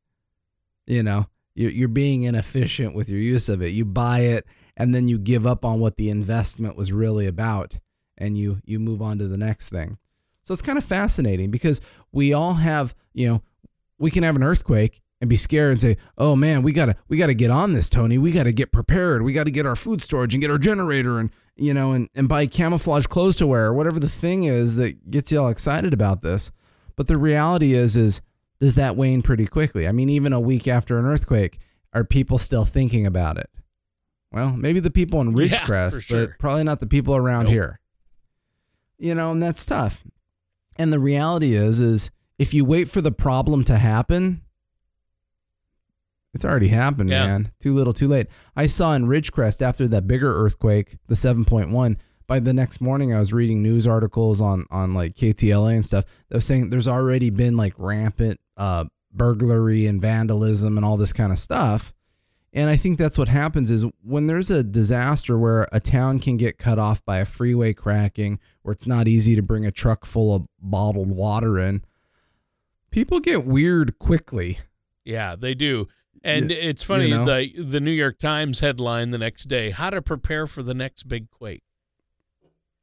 You 0.87 1.03
know, 1.03 1.27
you're, 1.53 1.71
you're 1.71 1.87
being 1.87 2.23
inefficient 2.23 2.95
with 2.95 3.09
your 3.09 3.19
use 3.19 3.47
of 3.47 3.61
it. 3.61 3.69
You 3.69 3.85
buy 3.85 4.21
it 4.21 4.45
and 4.75 4.95
then 4.95 5.07
you 5.07 5.19
give 5.19 5.45
up 5.45 5.63
on 5.63 5.79
what 5.79 5.97
the 5.97 6.09
investment 6.09 6.75
was 6.75 6.91
really 6.91 7.27
about 7.27 7.77
and 8.17 8.37
you 8.37 8.61
you 8.65 8.79
move 8.79 9.01
on 9.01 9.17
to 9.19 9.27
the 9.27 9.37
next 9.37 9.69
thing. 9.69 9.97
So 10.49 10.53
it's 10.53 10.63
kind 10.63 10.79
of 10.79 10.83
fascinating 10.83 11.51
because 11.51 11.79
we 12.11 12.33
all 12.33 12.55
have, 12.55 12.95
you 13.13 13.27
know, 13.29 13.43
we 13.99 14.09
can 14.09 14.23
have 14.23 14.35
an 14.35 14.41
earthquake 14.41 14.99
and 15.21 15.29
be 15.29 15.37
scared 15.37 15.73
and 15.73 15.79
say, 15.79 15.95
"Oh 16.17 16.35
man, 16.35 16.63
we 16.63 16.71
got 16.73 16.87
to 16.87 16.95
we 17.07 17.17
got 17.17 17.27
to 17.27 17.35
get 17.35 17.51
on 17.51 17.73
this, 17.73 17.87
Tony. 17.87 18.17
We 18.17 18.31
got 18.31 18.45
to 18.45 18.51
get 18.51 18.71
prepared. 18.71 19.21
We 19.21 19.31
got 19.31 19.43
to 19.43 19.51
get 19.51 19.67
our 19.67 19.75
food 19.75 20.01
storage 20.01 20.33
and 20.33 20.41
get 20.41 20.49
our 20.49 20.57
generator 20.57 21.19
and, 21.19 21.29
you 21.55 21.71
know, 21.71 21.91
and 21.91 22.09
and 22.15 22.27
buy 22.27 22.47
camouflage 22.47 23.05
clothes 23.05 23.37
to 23.37 23.45
wear 23.45 23.67
or 23.67 23.75
whatever 23.75 23.99
the 23.99 24.09
thing 24.09 24.45
is 24.45 24.75
that 24.77 25.11
gets 25.11 25.31
you 25.31 25.39
all 25.39 25.49
excited 25.49 25.93
about 25.93 26.23
this." 26.23 26.49
But 26.95 27.05
the 27.05 27.17
reality 27.19 27.73
is 27.73 27.95
is 27.95 28.19
does 28.59 28.73
that 28.73 28.95
wane 28.95 29.21
pretty 29.21 29.45
quickly? 29.45 29.87
I 29.87 29.91
mean, 29.91 30.09
even 30.09 30.33
a 30.33 30.39
week 30.39 30.67
after 30.67 30.97
an 30.97 31.05
earthquake, 31.05 31.59
are 31.93 32.03
people 32.03 32.39
still 32.39 32.65
thinking 32.65 33.05
about 33.05 33.37
it? 33.37 33.51
Well, 34.31 34.53
maybe 34.53 34.79
the 34.79 34.89
people 34.89 35.21
in 35.21 35.37
Yeah, 35.37 35.45
Ridgecrest, 35.59 35.93
for 35.97 36.01
sure. 36.01 36.27
but 36.29 36.39
probably 36.39 36.63
not 36.63 36.79
the 36.79 36.87
people 36.87 37.15
around 37.15 37.43
Nope. 37.43 37.53
here. 37.53 37.79
You 38.97 39.13
know, 39.13 39.31
and 39.31 39.43
that's 39.43 39.63
tough. 39.63 40.03
And 40.79 40.91
the 40.91 40.99
reality 40.99 41.53
is 41.53 41.79
is 41.81 42.09
if 42.39 42.53
you 42.53 42.65
wait 42.65 42.89
for 42.89 43.01
the 43.01 43.11
problem 43.11 43.63
to 43.65 43.77
happen, 43.77 44.41
it's 46.33 46.45
already 46.45 46.69
happened, 46.69 47.09
Yeah. 47.09 47.25
man. 47.27 47.51
Too 47.59 47.73
little, 47.73 47.93
too 47.93 48.07
late. 48.07 48.27
I 48.55 48.65
saw 48.67 48.93
in 48.93 49.05
Ridgecrest 49.07 49.61
after 49.61 49.87
that 49.89 50.07
bigger 50.07 50.33
earthquake, 50.33 50.97
the 51.07 51.15
7.1, 51.15 51.97
by 52.27 52.39
the 52.39 52.53
next 52.53 52.79
morning 52.79 53.13
I 53.13 53.19
was 53.19 53.33
reading 53.33 53.61
news 53.63 53.87
articles 53.87 54.39
on 54.39 54.65
on 54.71 54.93
like 54.93 55.15
KTLA 55.15 55.75
and 55.75 55.85
stuff 55.85 56.05
that 56.29 56.35
was 56.37 56.45
saying 56.45 56.69
there's 56.69 56.87
already 56.87 57.29
been 57.31 57.57
like 57.57 57.73
rampant 57.77 58.39
uh 58.55 58.85
burglary 59.11 59.87
and 59.87 59.99
vandalism 59.99 60.77
and 60.77 60.85
all 60.85 60.95
this 60.97 61.11
kind 61.13 61.31
of 61.31 61.39
stuff. 61.39 61.91
And 62.51 62.69
I 62.69 62.77
think 62.77 62.97
that's 62.97 63.17
what 63.17 63.27
happens 63.27 63.69
is 63.69 63.85
when 64.03 64.27
there's 64.27 64.49
a 64.49 64.63
disaster 64.63 65.37
where 65.37 65.67
a 65.71 65.79
town 65.79 66.19
can 66.19 66.35
get 66.35 66.57
cut 66.57 66.79
off 66.79 67.05
by 67.05 67.17
a 67.17 67.25
freeway 67.25 67.73
cracking, 67.73 68.39
where 68.63 68.71
it's 68.71 68.87
not 68.87 69.07
easy 69.07 69.35
to 69.35 69.43
bring 69.43 69.65
a 69.65 69.71
truck 69.71 70.05
full 70.05 70.35
of 70.35 70.47
bottled 70.59 71.11
water 71.11 71.59
in, 71.59 71.83
people 72.89 73.19
get 73.19 73.45
weird 73.45 73.99
quickly. 73.99 74.59
Yeah, 75.05 75.35
they 75.35 75.53
do. 75.53 75.87
And 76.23 76.51
it's 76.51 76.83
funny 76.83 77.11
know? 77.11 77.23
the 77.23 77.61
the 77.61 77.79
New 77.79 77.91
York 77.91 78.19
Times 78.19 78.59
headline 78.59 79.11
the 79.11 79.17
next 79.17 79.45
day: 79.45 79.69
"How 79.69 79.89
to 79.89 80.01
prepare 80.01 80.47
for 80.47 80.63
the 80.63 80.73
next 80.73 81.03
big 81.03 81.29
quake." 81.31 81.63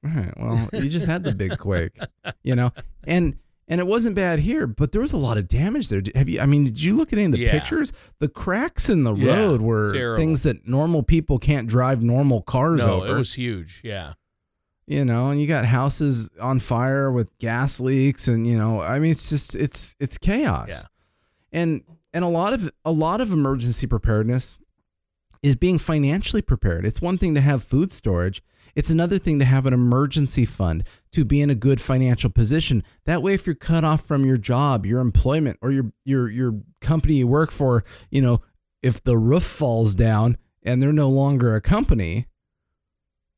All 0.04 0.10
right. 0.10 0.32
Well, 0.38 0.68
you 0.72 0.88
just 0.88 1.06
had 1.06 1.22
the 1.22 1.34
big 1.34 1.58
quake, 1.58 1.98
you 2.42 2.54
know, 2.54 2.72
and 3.04 3.38
and 3.68 3.80
it 3.80 3.86
wasn't 3.86 4.14
bad 4.14 4.38
here, 4.40 4.66
but 4.66 4.92
there 4.92 5.00
was 5.00 5.12
a 5.12 5.16
lot 5.16 5.36
of 5.38 5.48
damage 5.48 5.88
there. 5.88 6.02
Have 6.14 6.28
you? 6.28 6.40
I 6.40 6.46
mean, 6.46 6.64
did 6.64 6.82
you 6.82 6.94
look 6.94 7.12
at 7.12 7.18
any 7.18 7.26
of 7.26 7.32
the 7.32 7.38
Yeah. 7.38 7.52
pictures? 7.52 7.92
The 8.18 8.28
cracks 8.28 8.88
in 8.88 9.02
the 9.04 9.14
Yeah, 9.14 9.34
road 9.34 9.60
were 9.60 9.92
terrible. 9.92 10.20
things 10.20 10.42
that 10.42 10.66
normal 10.68 11.02
people 11.02 11.38
can't 11.38 11.66
drive 11.68 12.02
normal 12.02 12.42
cars 12.42 12.84
No, 12.84 13.02
over. 13.02 13.14
it 13.14 13.18
was 13.18 13.34
huge. 13.34 13.80
Yeah, 13.84 14.12
you 14.86 15.04
know, 15.04 15.30
and 15.30 15.40
you 15.40 15.46
got 15.46 15.64
houses 15.66 16.28
on 16.40 16.60
fire 16.60 17.10
with 17.10 17.36
gas 17.38 17.80
leaks, 17.80 18.28
and 18.28 18.46
you 18.46 18.56
know, 18.56 18.80
I 18.80 18.98
mean, 18.98 19.10
it's 19.10 19.28
just 19.30 19.54
it's 19.54 19.94
it's 19.98 20.16
chaos. 20.18 20.68
Yeah. 20.70 21.60
And 21.60 21.82
and 22.12 22.24
a 22.24 22.28
lot 22.28 22.52
of 22.52 22.70
a 22.84 22.92
lot 22.92 23.20
of 23.20 23.32
emergency 23.32 23.86
preparedness 23.86 24.58
is 25.42 25.54
being 25.56 25.78
financially 25.78 26.42
prepared. 26.42 26.86
It's 26.86 27.00
one 27.00 27.18
thing 27.18 27.34
to 27.34 27.40
have 27.40 27.62
food 27.62 27.92
storage. 27.92 28.42
It's 28.76 28.90
another 28.90 29.16
thing 29.16 29.38
to 29.38 29.46
have 29.46 29.64
an 29.64 29.72
emergency 29.72 30.44
fund 30.44 30.84
to 31.12 31.24
be 31.24 31.40
in 31.40 31.48
a 31.48 31.54
good 31.54 31.80
financial 31.80 32.28
position. 32.28 32.84
That 33.06 33.22
way, 33.22 33.32
if 33.32 33.46
you're 33.46 33.56
cut 33.56 33.84
off 33.84 34.02
from 34.02 34.26
your 34.26 34.36
job, 34.36 34.84
your 34.84 35.00
employment, 35.00 35.58
or 35.62 35.70
your 35.72 35.92
your 36.04 36.28
your 36.28 36.60
company 36.82 37.14
you 37.14 37.26
work 37.26 37.50
for, 37.50 37.84
you 38.10 38.20
know, 38.20 38.42
if 38.82 39.02
the 39.02 39.16
roof 39.16 39.42
falls 39.42 39.94
down 39.94 40.36
and 40.62 40.82
they're 40.82 40.92
no 40.92 41.08
longer 41.08 41.54
a 41.54 41.60
company, 41.62 42.26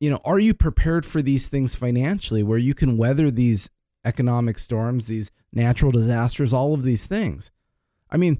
you 0.01 0.09
know, 0.09 0.19
are 0.25 0.39
you 0.39 0.53
prepared 0.53 1.05
for 1.05 1.21
these 1.21 1.47
things 1.47 1.73
financially 1.73 2.43
where 2.43 2.57
you 2.57 2.73
can 2.73 2.97
weather 2.97 3.31
these 3.31 3.69
economic 4.03 4.59
storms, 4.59 5.07
these 5.07 5.31
natural 5.53 5.91
disasters, 5.91 6.51
all 6.51 6.73
of 6.73 6.83
these 6.83 7.05
things? 7.05 7.49
I 8.11 8.17
mean, 8.17 8.39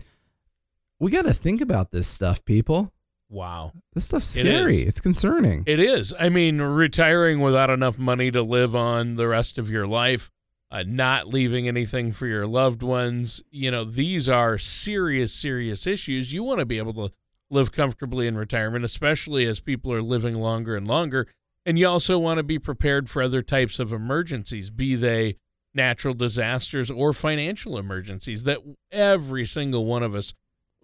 we 1.00 1.12
got 1.12 1.26
to 1.26 1.34
think 1.34 1.62
about 1.62 1.92
this 1.92 2.10
stuff, 2.10 2.44
people. 2.44 2.92
Wow. 3.30 3.74
This 3.94 4.06
stuff's 4.06 4.28
scary. 4.28 4.82
It 4.82 4.88
it's 4.88 5.00
concerning. 5.00 5.64
It 5.68 5.80
is. 5.80 6.14
I 6.20 6.30
mean, 6.30 6.62
retiring 6.62 7.42
without 7.42 7.70
enough 7.70 8.00
money 8.00 8.32
to 8.32 8.42
live 8.42 8.76
on 8.76 9.16
the 9.16 9.28
rest 9.28 9.58
of 9.58 9.70
your 9.70 9.86
life, 9.86 10.32
uh, 10.72 10.84
not 10.86 11.28
leaving 11.28 11.68
anything 11.68 12.12
for 12.12 12.26
your 12.26 12.48
loved 12.48 12.82
ones, 12.82 13.42
you 13.52 13.70
know, 13.70 13.84
these 13.84 14.28
are 14.28 14.58
serious, 14.58 15.32
serious 15.32 15.86
issues. 15.86 16.34
You 16.34 16.44
want 16.44 16.60
to 16.60 16.66
be 16.66 16.80
able 16.80 16.94
to 16.94 17.14
live 17.52 17.72
comfortably 17.72 18.28
in 18.28 18.38
retirement, 18.38 18.86
especially 18.86 19.46
as 19.46 19.60
people 19.60 19.94
are 19.94 20.02
living 20.02 20.36
longer 20.36 20.76
and 20.76 20.88
longer. 20.88 21.28
And 21.66 21.78
you 21.78 21.88
also 21.88 22.18
want 22.18 22.38
to 22.38 22.44
be 22.44 22.58
prepared 22.58 23.10
for 23.10 23.22
other 23.22 23.42
types 23.42 23.80
of 23.80 23.94
emergencies, 23.94 24.70
be 24.70 24.96
they 24.96 25.38
natural 25.74 26.14
disasters 26.16 26.90
or 26.90 27.14
financial 27.14 27.78
emergencies 27.78 28.44
that 28.44 28.60
every 28.92 29.46
single 29.46 29.86
one 29.86 30.02
of 30.02 30.16
us 30.16 30.34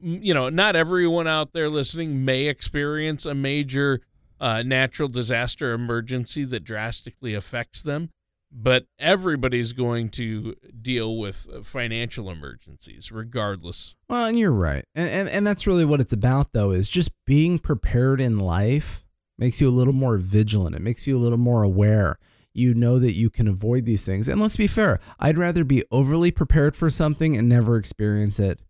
you 0.02 0.34
know, 0.34 0.50
not 0.50 0.76
everyone 0.76 1.28
out 1.28 1.54
there 1.54 1.70
listening 1.70 2.26
may 2.26 2.46
experience 2.46 3.26
a 3.26 3.34
major 3.34 4.02
uh, 4.40 4.62
natural 4.64 5.08
disaster 5.08 5.74
emergency 5.74 6.44
that 6.46 6.64
drastically 6.64 7.34
affects 7.34 7.82
them, 7.82 8.10
but 8.52 8.86
everybody's 9.00 9.74
going 9.74 10.10
to 10.10 10.56
deal 10.82 11.18
with 11.18 11.48
uh, 11.54 11.62
financial 11.64 12.30
emergencies 12.30 13.12
regardless. 13.12 13.96
Well, 14.10 14.26
and 14.26 14.38
you're 14.38 14.52
right. 14.52 14.86
And, 14.94 15.10
and 15.10 15.30
and 15.30 15.48
that's 15.48 15.66
really 15.66 15.86
what 15.86 16.02
it's 16.02 16.14
about 16.14 16.54
though 16.54 16.72
is 16.72 16.90
just 16.90 17.12
being 17.26 17.60
prepared 17.60 18.20
in 18.20 18.40
life 18.40 19.06
makes 19.38 19.60
you 19.60 19.68
a 19.68 19.72
little 19.72 19.94
more 19.94 20.18
vigilant. 20.18 20.76
It 20.76 20.82
makes 20.82 21.08
you 21.08 21.18
a 21.18 21.20
little 21.20 21.38
more 21.38 21.64
aware. 21.64 22.18
You 22.54 22.74
know 22.74 23.00
that 23.00 23.12
you 23.12 23.30
can 23.30 23.50
avoid 23.50 23.84
these 23.84 24.06
things. 24.06 24.30
And 24.30 24.40
let's 24.40 24.56
be 24.56 24.68
fair, 24.68 25.00
I'd 25.20 25.38
rather 25.38 25.66
be 25.66 25.84
overly 25.92 26.32
prepared 26.32 26.74
for 26.74 26.90
something 26.90 27.36
and 27.36 27.50
never 27.50 27.76
experience 27.76 28.40
it 28.40 28.62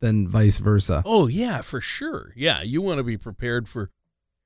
than 0.00 0.28
vice 0.28 0.58
versa. 0.58 1.02
Oh 1.04 1.26
yeah, 1.26 1.62
for 1.62 1.80
sure. 1.80 2.32
Yeah, 2.36 2.62
you 2.62 2.82
want 2.82 2.98
to 2.98 3.04
be 3.04 3.16
prepared 3.16 3.68
for 3.68 3.90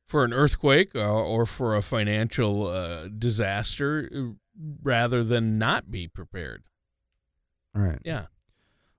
for 0.06 0.24
an 0.24 0.32
earthquake 0.32 0.94
or, 0.94 1.08
or 1.08 1.46
for 1.46 1.74
a 1.74 1.82
financial 1.82 2.66
uh, 2.66 3.08
disaster 3.08 4.10
uh, 4.14 4.20
rather 4.82 5.24
than 5.24 5.58
not 5.58 5.90
be 5.90 6.06
prepared. 6.06 6.64
All 7.74 7.82
right. 7.82 7.98
Yeah. 8.04 8.26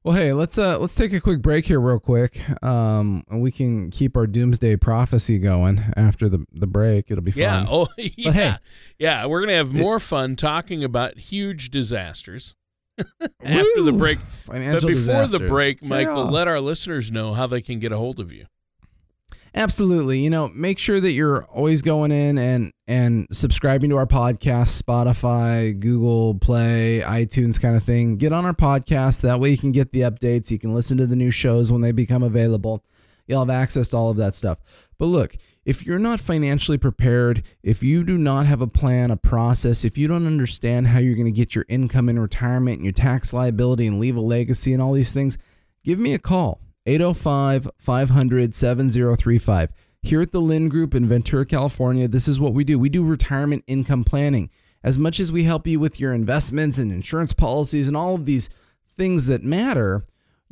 Well, 0.03 0.15
hey, 0.15 0.33
let's 0.33 0.57
uh 0.57 0.79
let's 0.79 0.95
take 0.95 1.13
a 1.13 1.21
quick 1.21 1.41
break 1.41 1.65
here 1.65 1.79
real 1.79 1.99
quick. 1.99 2.41
Um 2.61 3.23
and 3.29 3.41
we 3.41 3.51
can 3.51 3.89
keep 3.89 4.17
our 4.17 4.27
doomsday 4.27 4.75
prophecy 4.75 5.39
going 5.39 5.81
after 5.95 6.27
the 6.27 6.45
the 6.51 6.67
break. 6.67 7.09
It'll 7.09 7.23
be 7.23 7.31
fun. 7.31 7.41
Yeah. 7.41 7.65
Oh, 7.69 7.87
yeah. 7.97 8.31
hey, 8.31 8.55
yeah, 8.99 9.25
we're 9.27 9.39
going 9.39 9.49
to 9.49 9.55
have 9.55 9.73
more 9.73 9.99
fun 9.99 10.35
talking 10.35 10.83
about 10.83 11.17
huge 11.17 11.69
disasters 11.69 12.55
after 13.21 13.83
the 13.83 13.95
break. 13.95 14.19
Financial 14.53 14.89
but 14.89 14.95
before 14.95 15.25
the 15.27 15.39
break, 15.39 15.83
Michael, 15.83 16.23
Chaos. 16.23 16.31
let 16.31 16.47
our 16.47 16.59
listeners 16.59 17.11
know 17.11 17.33
how 17.33 17.47
they 17.47 17.61
can 17.61 17.79
get 17.79 17.91
a 17.91 17.97
hold 17.97 18.19
of 18.19 18.31
you. 18.31 18.45
Absolutely. 19.55 20.19
You 20.19 20.29
know, 20.29 20.47
make 20.49 20.79
sure 20.79 20.99
that 20.99 21.11
you're 21.11 21.45
always 21.45 21.81
going 21.81 22.11
in 22.11 22.37
and 22.37 22.71
and 22.87 23.27
subscribing 23.31 23.89
to 23.91 23.97
our 23.97 24.07
podcast, 24.07 24.81
Spotify, 24.81 25.79
Google 25.79 26.35
Play, 26.35 27.01
iTunes 27.05 27.61
kind 27.61 27.75
of 27.75 27.83
thing. 27.83 28.17
Get 28.17 28.33
on 28.33 28.45
our 28.45 28.53
podcast. 28.53 29.21
That 29.21 29.39
way 29.39 29.51
you 29.51 29.57
can 29.57 29.71
get 29.71 29.91
the 29.91 30.01
updates. 30.01 30.49
You 30.49 30.57
can 30.57 30.73
listen 30.73 30.97
to 30.97 31.07
the 31.07 31.15
new 31.15 31.31
shows 31.31 31.71
when 31.71 31.81
they 31.81 31.91
become 31.91 32.23
available. 32.23 32.83
You'll 33.27 33.39
have 33.41 33.49
access 33.49 33.89
to 33.89 33.97
all 33.97 34.09
of 34.09 34.17
that 34.17 34.33
stuff. 34.33 34.59
But 34.97 35.05
look, 35.05 35.35
if 35.65 35.85
you're 35.85 35.99
not 35.99 36.19
financially 36.19 36.77
prepared, 36.77 37.43
if 37.61 37.81
you 37.81 38.03
do 38.03 38.17
not 38.17 38.45
have 38.45 38.61
a 38.61 38.67
plan, 38.67 39.11
a 39.11 39.17
process, 39.17 39.85
if 39.85 39.97
you 39.97 40.07
don't 40.07 40.27
understand 40.27 40.87
how 40.87 40.99
you're 40.99 41.15
going 41.15 41.25
to 41.25 41.31
get 41.31 41.55
your 41.55 41.65
income 41.69 42.09
in 42.09 42.19
retirement 42.19 42.77
and 42.77 42.85
your 42.85 42.91
tax 42.91 43.33
liability 43.33 43.87
and 43.87 43.99
leave 43.99 44.17
a 44.17 44.21
legacy 44.21 44.73
and 44.73 44.81
all 44.81 44.93
these 44.93 45.13
things, 45.13 45.37
give 45.83 45.99
me 45.99 46.13
a 46.13 46.19
call. 46.19 46.59
805 46.85 47.69
500 47.77 48.53
7035. 48.53 49.71
Here 50.01 50.21
at 50.21 50.33
the 50.33 50.41
Lynd 50.41 50.69
Group 50.69 50.93
in 50.93 51.07
Ventura, 51.07 51.45
California, 51.45 52.09
this 52.09 52.27
is 52.27 52.41
what 52.41 52.53
we 52.53 52.65
do. 52.65 52.77
We 52.77 52.89
do 52.89 53.05
retirement 53.05 53.63
income 53.67 54.03
planning. 54.03 54.49
As 54.83 54.99
much 54.99 55.21
as 55.21 55.31
we 55.31 55.45
help 55.45 55.65
you 55.65 55.79
with 55.79 55.97
your 55.97 56.11
investments 56.11 56.77
and 56.77 56.91
insurance 56.91 57.31
policies 57.31 57.87
and 57.87 57.95
all 57.95 58.15
of 58.15 58.25
these 58.25 58.49
things 58.97 59.27
that 59.27 59.43
matter, 59.43 60.05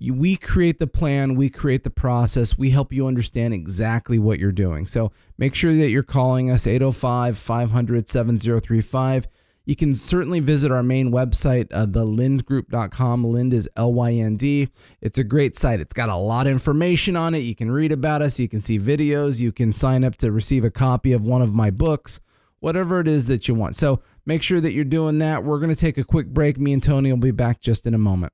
we 0.09 0.35
create 0.35 0.79
the 0.79 0.87
plan, 0.87 1.35
we 1.35 1.49
create 1.49 1.83
the 1.83 1.91
process, 1.91 2.57
we 2.57 2.71
help 2.71 2.91
you 2.91 3.05
understand 3.05 3.53
exactly 3.53 4.17
what 4.17 4.39
you're 4.39 4.51
doing. 4.51 4.87
So 4.87 5.11
make 5.37 5.53
sure 5.53 5.75
that 5.75 5.89
you're 5.89 6.01
calling 6.01 6.49
us 6.49 6.65
805 6.65 7.37
500 7.37 8.09
7035. 8.09 9.27
You 9.63 9.75
can 9.75 9.93
certainly 9.93 10.39
visit 10.39 10.71
our 10.71 10.81
main 10.81 11.11
website, 11.11 11.67
uh, 11.71 11.85
thelyndgroup.com. 11.85 13.23
Lynd 13.23 13.53
is 13.53 13.69
L 13.75 13.93
Y 13.93 14.13
N 14.13 14.37
D. 14.37 14.69
It's 15.01 15.19
a 15.19 15.23
great 15.23 15.55
site. 15.55 15.79
It's 15.79 15.93
got 15.93 16.09
a 16.09 16.15
lot 16.15 16.47
of 16.47 16.51
information 16.51 17.15
on 17.15 17.35
it. 17.35 17.39
You 17.39 17.53
can 17.53 17.69
read 17.69 17.91
about 17.91 18.23
us, 18.23 18.39
you 18.39 18.49
can 18.49 18.61
see 18.61 18.79
videos, 18.79 19.39
you 19.39 19.51
can 19.51 19.71
sign 19.71 20.03
up 20.03 20.15
to 20.17 20.31
receive 20.31 20.63
a 20.63 20.71
copy 20.71 21.13
of 21.13 21.23
one 21.23 21.43
of 21.43 21.53
my 21.53 21.69
books, 21.69 22.19
whatever 22.59 22.99
it 22.99 23.07
is 23.07 23.27
that 23.27 23.47
you 23.47 23.53
want. 23.53 23.75
So 23.75 24.01
make 24.25 24.41
sure 24.41 24.59
that 24.61 24.73
you're 24.73 24.83
doing 24.83 25.19
that. 25.19 25.43
We're 25.43 25.59
going 25.59 25.69
to 25.69 25.75
take 25.75 25.99
a 25.99 26.03
quick 26.03 26.29
break. 26.29 26.59
Me 26.59 26.73
and 26.73 26.81
Tony 26.81 27.11
will 27.11 27.19
be 27.19 27.29
back 27.29 27.61
just 27.61 27.85
in 27.85 27.93
a 27.93 27.99
moment. 27.99 28.33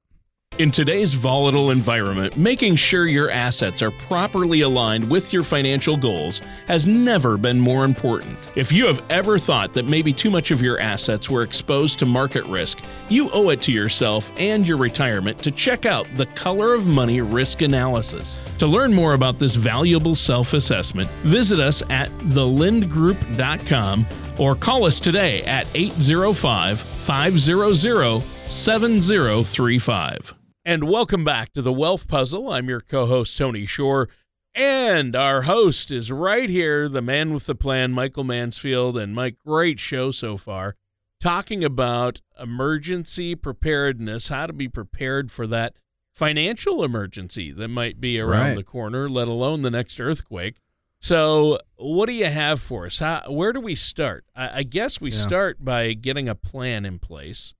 In 0.59 0.71
today's 0.71 1.13
volatile 1.13 1.69
environment, 1.69 2.35
making 2.35 2.77
sure 2.77 3.05
your 3.05 3.29
assets 3.29 3.83
are 3.83 3.91
properly 3.91 4.61
aligned 4.61 5.07
with 5.07 5.31
your 5.31 5.43
financial 5.43 5.95
goals 5.95 6.41
has 6.67 6.87
never 6.87 7.37
been 7.37 7.59
more 7.59 7.85
important. 7.85 8.35
If 8.55 8.71
you 8.71 8.87
have 8.87 9.03
ever 9.11 9.37
thought 9.37 9.75
that 9.75 9.85
maybe 9.85 10.11
too 10.11 10.31
much 10.31 10.49
of 10.49 10.63
your 10.63 10.79
assets 10.79 11.29
were 11.29 11.43
exposed 11.43 11.99
to 11.99 12.07
market 12.07 12.43
risk, 12.45 12.79
you 13.07 13.29
owe 13.33 13.49
it 13.49 13.61
to 13.63 13.71
yourself 13.71 14.31
and 14.39 14.67
your 14.67 14.77
retirement 14.77 15.37
to 15.43 15.51
check 15.51 15.85
out 15.85 16.07
the 16.15 16.25
Color 16.25 16.73
of 16.73 16.87
Money 16.87 17.21
Risk 17.21 17.61
Analysis. 17.61 18.39
To 18.57 18.65
learn 18.65 18.91
more 18.91 19.13
about 19.13 19.37
this 19.37 19.53
valuable 19.53 20.15
self 20.15 20.53
assessment, 20.53 21.07
visit 21.21 21.59
us 21.59 21.83
at 21.91 22.09
thelyndgroup.com 22.09 24.07
or 24.39 24.55
call 24.55 24.85
us 24.85 24.99
today 24.99 25.43
at 25.43 25.67
805 25.75 26.79
500 26.79 28.23
7035. 28.49 30.36
And 30.67 30.83
welcome 30.89 31.23
back 31.23 31.53
to 31.53 31.61
the 31.61 31.71
Wealth 31.71 32.09
Puzzle. 32.09 32.51
I'm 32.51 32.67
your 32.67 32.81
co 32.81 33.05
host, 33.05 33.37
Tony 33.37 33.65
Shore. 33.65 34.09
And 34.53 35.15
our 35.15 35.43
host 35.43 35.91
is 35.91 36.11
right 36.11 36.49
here, 36.49 36.89
the 36.89 37.01
man 37.01 37.33
with 37.33 37.45
the 37.45 37.55
plan, 37.55 37.93
Michael 37.93 38.25
Mansfield. 38.25 38.97
And 38.97 39.15
Mike, 39.15 39.37
great 39.45 39.79
show 39.79 40.11
so 40.11 40.35
far, 40.35 40.75
talking 41.21 41.63
about 41.63 42.19
emergency 42.37 43.33
preparedness, 43.33 44.27
how 44.27 44.45
to 44.45 44.51
be 44.51 44.67
prepared 44.67 45.31
for 45.31 45.47
that 45.47 45.77
financial 46.13 46.83
emergency 46.83 47.53
that 47.53 47.69
might 47.69 48.01
be 48.01 48.19
around 48.19 48.47
Right. 48.49 48.55
the 48.57 48.63
corner, 48.63 49.07
let 49.07 49.29
alone 49.29 49.61
the 49.61 49.71
next 49.71 50.01
earthquake. 50.01 50.57
So, 50.99 51.59
what 51.77 52.07
do 52.07 52.11
you 52.11 52.25
have 52.25 52.59
for 52.59 52.87
us? 52.87 52.99
How, 52.99 53.21
where 53.29 53.53
do 53.53 53.61
we 53.61 53.75
start? 53.75 54.25
I, 54.35 54.59
I 54.59 54.63
guess 54.63 54.99
we 54.99 55.11
Yeah. 55.11 55.17
start 55.19 55.63
by 55.63 55.93
getting 55.93 56.27
a 56.27 56.35
plan 56.35 56.83
in 56.83 56.99
place. 56.99 57.53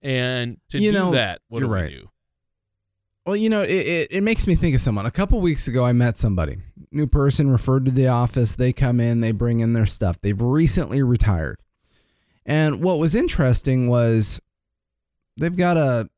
And 0.00 0.56
to 0.70 0.78
You 0.78 0.92
do 0.92 0.98
know, 0.98 1.10
that, 1.10 1.42
what 1.48 1.60
do 1.60 1.68
we 1.68 1.74
right. 1.74 1.90
do? 1.90 2.08
Well, 3.26 3.36
you 3.36 3.48
know, 3.48 3.62
it, 3.62 3.70
it, 3.70 4.08
it 4.10 4.20
makes 4.22 4.46
me 4.46 4.54
think 4.54 4.74
of 4.74 4.82
someone. 4.82 5.06
A 5.06 5.10
couple 5.10 5.40
weeks 5.40 5.66
ago, 5.66 5.84
I 5.84 5.92
met 5.92 6.18
somebody, 6.18 6.58
new 6.90 7.06
person 7.06 7.50
referred 7.50 7.86
to 7.86 7.90
the 7.90 8.08
office. 8.08 8.54
They 8.54 8.72
come 8.72 9.00
in, 9.00 9.20
they 9.20 9.32
bring 9.32 9.60
in 9.60 9.72
their 9.72 9.86
stuff. 9.86 10.20
They've 10.20 10.40
recently 10.40 11.02
retired. 11.02 11.58
And 12.44 12.82
what 12.82 12.98
was 12.98 13.14
interesting 13.14 13.88
was 13.88 14.40
they've 15.38 15.56
got 15.56 15.78
a, 15.78 16.10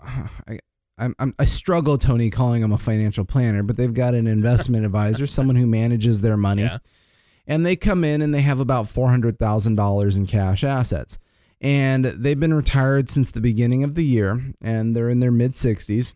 I, 0.48 0.58
I'm, 0.96 1.14
I'm, 1.18 1.34
I 1.38 1.44
struggle, 1.44 1.98
Tony, 1.98 2.30
calling 2.30 2.62
them 2.62 2.72
a 2.72 2.78
financial 2.78 3.26
planner, 3.26 3.62
but 3.62 3.76
they've 3.76 3.92
got 3.92 4.14
an 4.14 4.26
investment 4.26 4.84
advisor, 4.86 5.26
someone 5.26 5.56
who 5.56 5.66
manages 5.66 6.22
their 6.22 6.38
money. 6.38 6.62
Yeah. 6.62 6.78
And 7.46 7.64
they 7.64 7.76
come 7.76 8.04
in 8.04 8.22
and 8.22 8.34
they 8.34 8.42
have 8.42 8.58
about 8.58 8.86
$400,000 8.86 10.16
in 10.16 10.26
cash 10.26 10.64
assets. 10.64 11.18
And 11.60 12.04
they've 12.04 12.38
been 12.38 12.54
retired 12.54 13.10
since 13.10 13.30
the 13.30 13.40
beginning 13.40 13.82
of 13.84 13.96
the 13.96 14.04
year 14.04 14.54
and 14.62 14.94
they're 14.94 15.08
in 15.08 15.20
their 15.20 15.32
mid 15.32 15.52
60s 15.52 16.14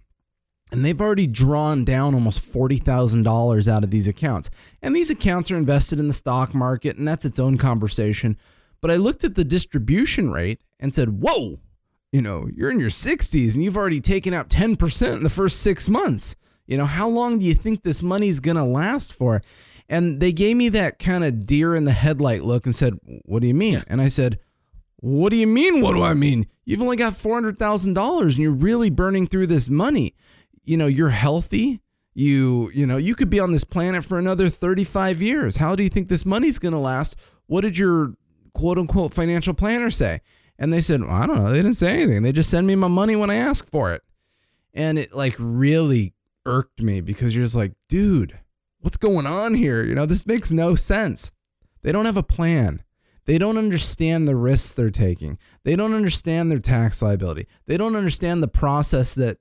and 0.73 0.85
they've 0.85 1.00
already 1.00 1.26
drawn 1.26 1.85
down 1.85 2.14
almost 2.14 2.41
$40,000 2.41 3.69
out 3.69 3.85
of 3.85 3.91
these 3.91 4.09
accounts. 4.09 4.49
And 4.81 4.97
these 4.97 5.11
accounts 5.11 5.50
are 5.50 5.57
invested 5.57 5.99
in 5.99 6.09
the 6.09 6.14
stock 6.14 6.55
market, 6.55 6.97
and 6.97 7.07
that's 7.07 7.26
its 7.26 7.38
own 7.38 7.59
conversation. 7.59 8.38
But 8.81 8.91
I 8.91 8.97
looked 8.97 9.23
at 9.23 9.35
the 9.35 9.45
distribution 9.45 10.33
rate 10.33 10.62
and 10.81 10.95
said, 10.95 11.21
Whoa, 11.21 11.61
you 12.11 12.23
know, 12.23 12.49
you're 12.55 12.71
in 12.71 12.81
your 12.81 12.91
60s 12.91 13.55
and 13.55 13.62
you've 13.62 13.76
already 13.76 14.00
taken 14.00 14.35
out 14.35 14.49
10% 14.49 15.17
in 15.17 15.23
the 15.23 15.31
first 15.31 15.61
six 15.61 15.88
months. 15.88 16.37
You 16.67 16.79
know, 16.79 16.87
how 16.87 17.09
long 17.09 17.38
do 17.38 17.45
you 17.45 17.55
think 17.55 17.83
this 17.83 18.02
money's 18.02 18.41
going 18.41 18.57
to 18.57 18.64
last 18.64 19.12
for? 19.12 19.43
And 19.88 20.21
they 20.21 20.33
gave 20.33 20.57
me 20.57 20.69
that 20.71 20.99
kind 20.99 21.23
of 21.23 21.45
deer 21.45 21.75
in 21.75 21.85
the 21.85 21.93
headlight 21.93 22.45
look 22.45 22.64
and 22.64 22.75
said, 22.75 22.99
What 23.25 23.43
do 23.43 23.49
you 23.49 23.55
mean? 23.55 23.75
Yeah. 23.75 23.85
And 23.88 24.00
I 24.00 24.09
said, 24.09 24.38
What 24.97 25.31
do 25.31 25.37
you 25.37 25.47
mean? 25.47 25.83
What 25.83 25.93
do 25.93 26.02
I 26.02 26.14
mean? 26.14 26.47
You've 26.64 26.83
only 26.83 26.97
got 26.97 27.12
$400,000 27.12 28.23
and 28.23 28.37
you're 28.38 28.52
really 28.52 28.88
burning 28.88 29.26
through 29.26 29.49
this 29.49 29.69
money. 29.69 30.14
You 30.64 30.76
know, 30.76 30.87
you're 30.87 31.11
healthy. 31.11 31.81
You, 32.14 32.71
you 32.75 32.87
know, 32.87 32.99
you 32.99 33.14
could 33.14 33.31
be 33.31 33.40
on 33.40 33.52
this 33.52 33.64
planet 33.64 34.04
for 34.04 34.19
another 34.19 34.49
35 34.49 35.23
years. 35.23 35.57
How 35.57 35.75
do 35.75 35.83
you 35.83 35.88
think 35.88 36.09
this 36.09 36.26
money's 36.26 36.59
going 36.59 36.73
to 36.73 36.78
last? 36.78 37.16
What 37.47 37.62
did 37.62 37.78
your 37.78 38.14
quote 38.54 38.78
unquote 38.78 39.14
financial 39.14 39.54
planner 39.54 39.90
say? 39.90 40.21
And 40.59 40.73
they 40.73 40.81
said, 40.81 41.00
well, 41.00 41.11
I 41.11 41.26
don't 41.26 41.42
know. 41.42 41.50
They 41.50 41.57
didn't 41.57 41.75
say 41.75 42.02
anything. 42.02 42.23
They 42.23 42.33
just 42.33 42.50
send 42.50 42.66
me 42.66 42.75
my 42.75 42.88
money 42.88 43.16
when 43.16 43.31
I 43.31 43.37
ask 43.37 43.69
for 43.69 43.92
it. 43.92 44.02
And 44.75 44.99
it 44.99 45.14
like 45.14 45.35
really 45.38 46.14
irked 46.45 46.83
me 46.83 47.00
because 47.00 47.35
you're 47.35 47.45
just 47.45 47.57
like, 47.57 47.73
dude, 47.88 48.38
what's 48.81 48.97
going 48.97 49.26
on 49.26 49.54
here? 49.54 49.83
You 49.83 49.95
know, 49.95 50.07
this 50.07 50.26
makes 50.26 50.52
no 50.52 50.75
sense. 50.75 51.33
They 51.83 51.92
don't 51.92 52.07
have 52.07 52.16
a 52.16 52.23
plan. 52.23 52.83
They 53.25 53.38
don't 53.38 53.59
understand 53.59 54.26
the 54.26 54.37
risks 54.37 54.73
they're 54.73 54.90
taking. 54.90 55.38
They 55.64 55.76
don't 55.76 55.95
understand 55.95 56.50
their 56.50 56.59
tax 56.59 57.02
liability. 57.02 57.47
They 57.66 57.76
don't 57.76 57.97
understand 57.97 58.42
the 58.42 58.49
process 58.49 59.14
that 59.14 59.38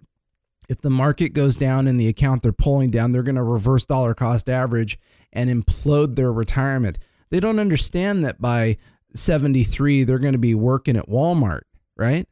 if 0.71 0.79
the 0.79 0.89
market 0.89 1.33
goes 1.33 1.57
down 1.57 1.85
in 1.85 1.97
the 1.97 2.07
account 2.07 2.41
they're 2.41 2.53
pulling 2.53 2.89
down, 2.89 3.11
they're 3.11 3.23
going 3.23 3.35
to 3.35 3.43
reverse 3.43 3.83
dollar 3.83 4.13
cost 4.13 4.47
average 4.47 4.97
and 5.33 5.49
implode 5.49 6.15
their 6.15 6.31
retirement. 6.31 6.97
They 7.29 7.41
don't 7.41 7.59
understand 7.59 8.23
that 8.23 8.39
by 8.39 8.77
73 9.13 10.05
they're 10.05 10.17
going 10.17 10.31
to 10.31 10.37
be 10.39 10.55
working 10.55 10.95
at 10.95 11.09
Walmart, 11.09 11.63
right? 11.97 12.25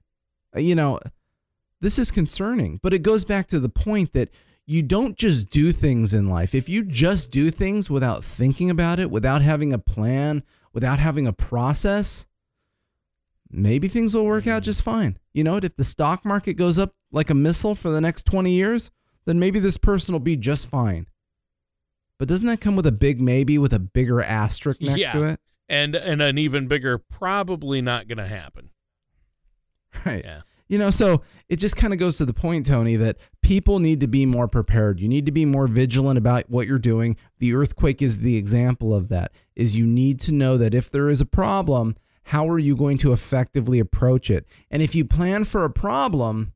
Uh, 0.55 0.62
You 0.62 0.74
know, 0.74 1.00
this 1.81 2.00
is 2.00 2.12
concerning, 2.12 2.79
but 2.81 2.93
it 2.93 3.00
goes 3.00 3.25
back 3.25 3.48
to 3.48 3.60
the 3.60 3.67
point 3.67 4.13
that 4.13 4.29
you 4.65 4.84
don't 4.84 5.17
just 5.17 5.50
do 5.50 5.74
things 5.74 6.13
in 6.13 6.29
life. 6.29 6.55
If 6.55 6.69
you 6.69 6.86
just 6.86 7.31
do 7.31 7.51
things 7.51 7.89
without 7.89 8.24
thinking 8.24 8.69
about 8.69 9.00
it, 9.00 9.12
without 9.12 9.41
having 9.41 9.74
a 9.74 9.77
plan, 9.77 10.43
without 10.72 11.00
having 11.00 11.27
a 11.27 11.34
process, 11.34 12.25
maybe 13.51 13.89
things 13.89 14.15
will 14.15 14.24
work 14.24 14.48
out 14.48 14.63
just 14.63 14.81
fine. 14.81 15.17
You 15.34 15.43
know 15.43 15.55
what? 15.55 15.65
If 15.65 15.75
the 15.75 15.84
stock 15.84 16.24
market 16.24 16.53
goes 16.53 16.79
up 16.79 16.93
like 17.12 17.30
a 17.30 17.34
missile 17.36 17.75
for 17.75 17.89
the 17.89 18.01
next 18.01 18.25
20 18.25 18.51
years, 18.51 18.92
then 19.25 19.39
maybe 19.39 19.60
this 19.60 19.78
person 19.78 20.13
will 20.13 20.20
be 20.20 20.36
just 20.38 20.70
fine. 20.70 21.08
But 22.18 22.28
doesn't 22.28 22.48
that 22.48 22.62
come 22.62 22.75
with 22.75 22.86
a 22.86 22.92
big 22.92 23.22
maybe 23.22 23.58
with 23.58 23.74
a 23.74 23.80
bigger 23.80 24.22
asterisk 24.22 24.82
next 24.82 25.00
Yeah. 25.00 25.12
to 25.13 25.24
it? 25.24 25.39
And 25.68 25.96
and 25.96 26.22
an 26.22 26.38
even 26.38 26.68
bigger 26.68 26.98
probably 26.98 27.82
not 27.82 28.08
going 28.08 28.18
to 28.18 28.28
happen. 28.28 28.70
Right. 30.06 30.24
Yeah. 30.24 30.42
You 30.68 30.78
know, 30.78 30.92
so 30.92 31.24
it 31.48 31.56
just 31.56 31.75
kind 31.75 31.94
of 31.94 32.00
goes 32.00 32.18
to 32.20 32.25
the 32.25 32.34
point, 32.34 32.68
Tony, 32.68 32.96
that 32.96 33.18
people 33.42 33.80
need 33.80 34.00
to 34.01 34.08
be 34.08 34.25
more 34.28 34.48
prepared. 34.48 35.00
You 35.00 35.08
need 35.08 35.25
to 35.25 35.32
be 35.32 35.44
more 35.46 35.66
vigilant 35.68 36.18
about 36.20 36.48
what 36.50 36.68
you're 36.68 36.78
doing. 36.78 37.18
The 37.39 37.56
earthquake 37.56 38.01
is 38.04 38.20
the 38.20 38.36
example 38.38 38.94
of 38.94 39.10
that. 39.10 39.32
Is 39.56 39.75
you 39.75 39.88
need 39.88 40.20
to 40.22 40.32
know 40.32 40.58
that 40.58 40.75
if 40.75 40.92
there 40.92 41.10
is 41.10 41.22
a 41.22 41.25
problem, 41.25 41.96
how 42.25 42.48
are 42.50 42.60
you 42.60 42.75
going 42.75 43.00
to 43.00 43.12
effectively 43.13 43.80
approach 43.80 44.30
it? 44.30 44.46
And 44.70 44.84
if 44.84 44.94
you 44.94 45.06
plan 45.06 45.44
for 45.44 45.63
a 45.66 45.72
problem, 45.72 46.54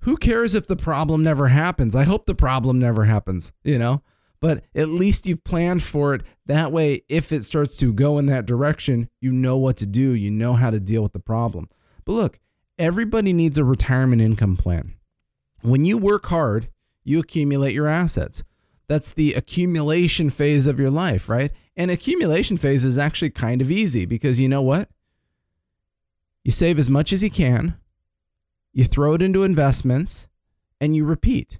who 0.00 0.16
cares 0.16 0.54
if 0.54 0.66
the 0.66 0.76
problem 0.76 1.22
never 1.22 1.48
happens? 1.48 1.94
I 1.94 2.04
hope 2.04 2.26
the 2.26 2.34
problem 2.34 2.78
never 2.78 3.04
happens, 3.04 3.52
you 3.62 3.78
know? 3.78 4.02
But 4.40 4.64
at 4.74 4.88
least 4.88 5.26
you've 5.26 5.44
planned 5.44 5.82
for 5.82 6.14
it. 6.14 6.22
That 6.46 6.72
way, 6.72 7.02
if 7.08 7.30
it 7.30 7.44
starts 7.44 7.76
to 7.78 7.92
go 7.92 8.16
in 8.16 8.26
that 8.26 8.46
direction, 8.46 9.10
you 9.20 9.32
know 9.32 9.58
what 9.58 9.76
to 9.78 9.86
do. 9.86 10.12
You 10.14 10.30
know 10.30 10.54
how 10.54 10.70
to 10.70 10.80
deal 10.80 11.02
with 11.02 11.12
the 11.12 11.18
problem. 11.18 11.68
But 12.06 12.12
look, 12.12 12.38
everybody 12.78 13.34
needs 13.34 13.58
a 13.58 13.64
retirement 13.64 14.22
income 14.22 14.56
plan. 14.56 14.94
When 15.60 15.84
you 15.84 15.98
work 15.98 16.26
hard, 16.26 16.68
you 17.04 17.20
accumulate 17.20 17.74
your 17.74 17.86
assets. 17.86 18.42
That's 18.88 19.12
the 19.12 19.34
accumulation 19.34 20.30
phase 20.30 20.66
of 20.66 20.80
your 20.80 20.90
life, 20.90 21.28
right? 21.28 21.52
And 21.76 21.90
accumulation 21.90 22.56
phase 22.56 22.84
is 22.84 22.96
actually 22.96 23.30
kind 23.30 23.60
of 23.60 23.70
easy 23.70 24.06
because 24.06 24.40
you 24.40 24.48
know 24.48 24.62
what? 24.62 24.88
You 26.44 26.50
save 26.50 26.78
as 26.78 26.88
much 26.88 27.12
as 27.12 27.22
you 27.22 27.30
can, 27.30 27.76
you 28.72 28.84
throw 28.84 29.14
it 29.14 29.22
into 29.22 29.42
investments, 29.42 30.28
and 30.80 30.94
you 30.96 31.04
repeat. 31.04 31.58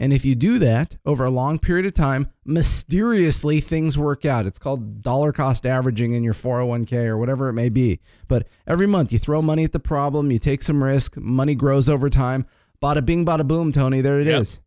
And 0.00 0.14
if 0.14 0.24
you 0.24 0.34
do 0.34 0.58
that 0.58 0.96
over 1.04 1.26
a 1.26 1.30
long 1.30 1.58
period 1.58 1.84
of 1.84 1.92
time, 1.92 2.28
mysteriously 2.46 3.60
things 3.60 3.98
work 3.98 4.24
out. 4.24 4.46
It's 4.46 4.58
called 4.58 5.02
dollar 5.02 5.30
cost 5.30 5.66
averaging 5.66 6.12
in 6.12 6.24
your 6.24 6.32
401k 6.32 7.04
or 7.04 7.18
whatever 7.18 7.50
it 7.50 7.52
may 7.52 7.68
be. 7.68 8.00
But 8.26 8.48
every 8.66 8.86
month 8.86 9.12
you 9.12 9.18
throw 9.18 9.42
money 9.42 9.62
at 9.62 9.72
the 9.72 9.78
problem, 9.78 10.32
you 10.32 10.38
take 10.38 10.62
some 10.62 10.82
risk, 10.82 11.18
money 11.18 11.54
grows 11.54 11.86
over 11.90 12.08
time. 12.08 12.46
Bada 12.82 13.04
bing, 13.04 13.26
bada 13.26 13.46
boom, 13.46 13.72
Tony. 13.72 14.00
There 14.00 14.18
it 14.18 14.26
is. 14.26 14.54
Yep. 14.54 14.62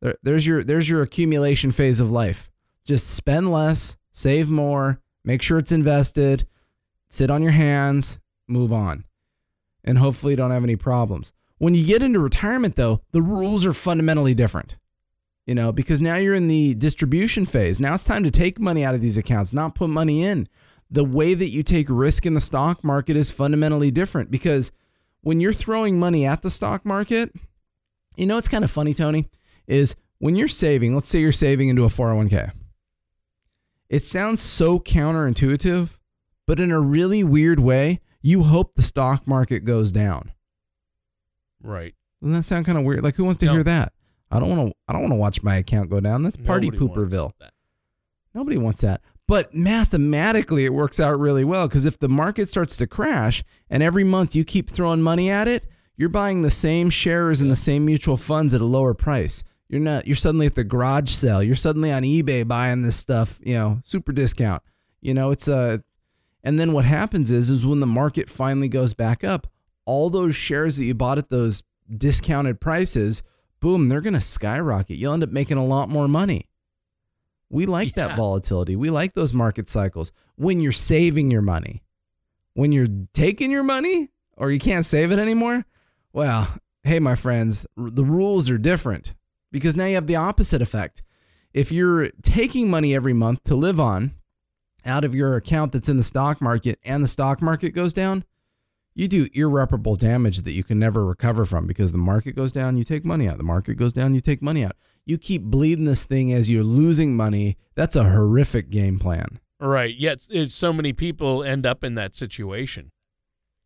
There, 0.00 0.18
there's 0.24 0.46
your 0.46 0.64
there's 0.64 0.88
your 0.88 1.02
accumulation 1.02 1.70
phase 1.70 2.00
of 2.00 2.10
life. 2.10 2.50
Just 2.84 3.10
spend 3.10 3.52
less, 3.52 3.96
save 4.10 4.50
more, 4.50 5.00
make 5.24 5.40
sure 5.40 5.58
it's 5.58 5.72
invested, 5.72 6.48
sit 7.08 7.30
on 7.30 7.42
your 7.42 7.52
hands, 7.52 8.18
move 8.48 8.72
on, 8.72 9.04
and 9.84 9.98
hopefully 9.98 10.34
don't 10.34 10.50
have 10.50 10.64
any 10.64 10.76
problems. 10.76 11.32
When 11.58 11.74
you 11.74 11.86
get 11.86 12.02
into 12.02 12.18
retirement, 12.18 12.76
though, 12.76 13.02
the 13.12 13.22
rules 13.22 13.64
are 13.64 13.72
fundamentally 13.72 14.34
different. 14.34 14.76
You 15.46 15.54
know, 15.54 15.72
because 15.72 16.00
now 16.00 16.16
you're 16.16 16.34
in 16.34 16.48
the 16.48 16.74
distribution 16.74 17.44
phase. 17.44 17.78
Now 17.78 17.94
it's 17.94 18.04
time 18.04 18.24
to 18.24 18.30
take 18.30 18.58
money 18.58 18.82
out 18.82 18.94
of 18.94 19.02
these 19.02 19.18
accounts, 19.18 19.52
not 19.52 19.74
put 19.74 19.90
money 19.90 20.24
in. 20.24 20.48
The 20.90 21.04
way 21.04 21.34
that 21.34 21.50
you 21.50 21.62
take 21.62 21.86
risk 21.90 22.24
in 22.24 22.32
the 22.32 22.40
stock 22.40 22.82
market 22.82 23.14
is 23.14 23.30
fundamentally 23.30 23.90
different 23.90 24.30
because 24.30 24.72
when 25.20 25.40
you're 25.40 25.52
throwing 25.52 25.98
money 25.98 26.24
at 26.24 26.42
the 26.42 26.50
stock 26.50 26.84
market, 26.86 27.30
you 28.16 28.26
know, 28.26 28.38
it's 28.38 28.48
kind 28.48 28.64
of 28.64 28.70
funny, 28.70 28.94
Tony, 28.94 29.28
is 29.66 29.96
when 30.18 30.34
you're 30.34 30.48
saving, 30.48 30.94
let's 30.94 31.08
say 31.08 31.18
you're 31.18 31.32
saving 31.32 31.68
into 31.68 31.84
a 31.84 31.88
401k. 31.88 32.52
It 33.88 34.04
sounds 34.04 34.40
so 34.40 34.78
counterintuitive, 34.78 35.98
but 36.46 36.58
in 36.58 36.70
a 36.70 36.80
really 36.80 37.22
weird 37.22 37.60
way, 37.60 38.00
you 38.24 38.42
hope 38.42 38.74
the 38.74 38.82
stock 38.82 39.26
market 39.28 39.60
goes 39.64 39.92
down. 39.92 40.32
Right. 41.62 41.94
Doesn't 42.22 42.34
that 42.34 42.42
sound 42.44 42.66
kind 42.66 42.78
of 42.78 42.84
weird? 42.84 43.04
Like 43.04 43.14
who 43.16 43.24
wants 43.24 43.38
to 43.40 43.46
No. 43.46 43.52
hear 43.52 43.62
that? 43.64 43.92
I 44.30 44.40
don't 44.40 44.48
want 44.56 44.68
to 44.70 44.74
I 44.88 44.92
don't 44.92 45.02
want 45.02 45.12
to 45.12 45.18
watch 45.18 45.42
my 45.42 45.56
account 45.56 45.90
go 45.90 46.00
down. 46.00 46.22
That's 46.22 46.36
party 46.36 46.70
Nobody 46.70 46.86
wants 46.86 47.14
pooperville. 47.14 47.32
that. 47.40 47.52
Nobody 48.34 48.56
wants 48.56 48.80
that. 48.80 49.00
But 49.28 49.54
mathematically, 49.54 50.64
it 50.64 50.72
works 50.74 50.98
out 51.00 51.18
really 51.18 51.44
well 51.44 51.68
because 51.68 51.84
if 51.84 51.98
the 51.98 52.08
market 52.08 52.48
starts 52.48 52.76
to 52.78 52.86
crash 52.86 53.44
and 53.70 53.82
every 53.82 54.04
month 54.04 54.34
you 54.34 54.44
keep 54.44 54.68
throwing 54.70 55.02
money 55.02 55.30
at 55.30 55.46
it, 55.48 55.66
you're 55.96 56.08
buying 56.08 56.42
the 56.42 56.50
same 56.50 56.90
shares 56.90 57.40
in 57.40 57.48
the 57.48 57.56
same 57.56 57.84
mutual 57.84 58.16
funds 58.16 58.52
at 58.52 58.60
a 58.60 58.66
lower 58.66 58.94
price. 58.94 59.44
You're 59.68 59.80
not. 59.80 60.06
You're 60.06 60.16
suddenly 60.16 60.46
at 60.46 60.54
the 60.56 60.64
garage 60.64 61.10
sale. 61.10 61.42
You're 61.42 61.56
suddenly 61.56 61.90
on 61.92 62.02
eBay 62.02 62.46
buying 62.46 62.82
this 62.82 62.96
stuff. 62.96 63.38
You 63.42 63.54
know, 63.54 63.80
super 63.84 64.12
discount. 64.12 64.62
You 65.00 65.14
know, 65.14 65.30
it's 65.30 65.46
a. 65.48 65.82
And 66.44 66.60
then 66.60 66.72
what 66.74 66.84
happens 66.84 67.30
is, 67.30 67.48
is 67.48 67.64
when 67.64 67.80
the 67.80 67.86
market 67.86 68.28
finally 68.28 68.68
goes 68.68 68.92
back 68.92 69.24
up, 69.24 69.48
all 69.86 70.10
those 70.10 70.36
shares 70.36 70.76
that 70.76 70.84
you 70.84 70.94
bought 70.94 71.18
at 71.18 71.30
those 71.30 71.62
discounted 71.96 72.60
prices, 72.60 73.22
boom, 73.60 73.88
they're 73.88 74.02
gonna 74.02 74.20
skyrocket. 74.20 74.98
You'll 74.98 75.14
end 75.14 75.24
up 75.24 75.30
making 75.30 75.56
a 75.56 75.64
lot 75.64 75.88
more 75.88 76.06
money. 76.06 76.48
We 77.48 77.66
like 77.66 77.94
that 77.94 78.16
volatility. 78.16 78.76
We 78.76 78.90
like 78.90 79.14
those 79.14 79.32
market 79.32 79.68
cycles 79.68 80.12
when 80.36 80.60
you're 80.60 80.72
saving 80.72 81.30
your 81.30 81.42
money. 81.42 81.82
When 82.52 82.72
you're 82.72 82.88
taking 83.12 83.50
your 83.50 83.62
money 83.62 84.10
or 84.36 84.50
you 84.50 84.58
can't 84.58 84.86
save 84.86 85.10
it 85.12 85.18
anymore, 85.18 85.64
well, 86.12 86.56
hey, 86.82 87.00
my 87.00 87.14
friends, 87.14 87.66
the 87.76 88.04
rules 88.04 88.50
are 88.50 88.58
different 88.58 89.14
because 89.50 89.76
now 89.76 89.86
you 89.86 89.94
have 89.94 90.06
the 90.06 90.16
opposite 90.16 90.62
effect. 90.62 91.02
If 91.52 91.72
you're 91.72 92.10
taking 92.22 92.68
money 92.68 92.94
every 92.94 93.12
month 93.12 93.44
to 93.44 93.54
live 93.54 93.80
on 93.80 94.12
out 94.84 95.04
of 95.04 95.14
your 95.14 95.36
account 95.36 95.72
that's 95.72 95.88
in 95.88 95.96
the 95.96 96.02
stock 96.02 96.40
market 96.40 96.78
and 96.84 97.02
the 97.02 97.08
stock 97.08 97.40
market 97.42 97.70
goes 97.70 97.92
down, 97.92 98.24
you 98.94 99.08
do 99.08 99.28
irreparable 99.34 99.96
damage 99.96 100.42
that 100.42 100.52
you 100.52 100.62
can 100.62 100.78
never 100.78 101.04
recover 101.04 101.44
from 101.44 101.66
because 101.66 101.90
the 101.92 101.98
market 101.98 102.36
goes 102.36 102.52
down, 102.52 102.76
you 102.76 102.84
take 102.84 103.04
money 103.04 103.28
out. 103.28 103.38
The 103.38 103.44
market 103.44 103.74
goes 103.74 103.92
down, 103.92 104.14
you 104.14 104.20
take 104.20 104.40
money 104.40 104.64
out. 104.64 104.76
You 105.04 105.18
keep 105.18 105.42
bleeding 105.42 105.84
this 105.84 106.04
thing 106.04 106.32
as 106.32 106.50
you're 106.50 106.64
losing 106.64 107.16
money. 107.16 107.56
That's 107.74 107.96
a 107.96 108.08
horrific 108.10 108.70
game 108.70 108.98
plan. 108.98 109.40
Right. 109.60 109.94
Yet 109.94 110.26
it's 110.30 110.54
so 110.54 110.72
many 110.72 110.92
people 110.92 111.42
end 111.42 111.66
up 111.66 111.82
in 111.84 111.94
that 111.96 112.14
situation. 112.14 112.90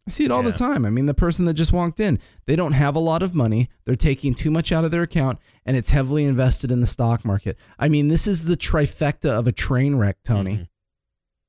I 0.06 0.10
see 0.10 0.24
it 0.24 0.30
all 0.30 0.42
the 0.42 0.52
time. 0.52 0.86
I 0.86 0.90
mean, 0.90 1.04
the 1.04 1.12
person 1.12 1.44
that 1.44 1.52
just 1.52 1.70
walked 1.72 2.00
in, 2.00 2.18
they 2.46 2.56
don't 2.56 2.72
have 2.72 2.96
a 2.96 2.98
lot 2.98 3.22
of 3.22 3.34
money. 3.34 3.68
They're 3.84 3.94
taking 3.94 4.32
too 4.32 4.50
much 4.50 4.72
out 4.72 4.82
of 4.86 4.90
their 4.90 5.02
account 5.02 5.38
and 5.66 5.76
it's 5.76 5.90
heavily 5.90 6.24
invested 6.24 6.70
in 6.72 6.80
the 6.80 6.86
stock 6.86 7.26
market. 7.26 7.58
I 7.78 7.90
mean, 7.90 8.08
this 8.08 8.26
is 8.26 8.44
the 8.44 8.56
trifecta 8.56 9.28
of 9.28 9.46
a 9.46 9.52
train 9.52 9.96
wreck, 9.96 10.16
Tony. 10.24 10.56
Mhm. 10.56 10.68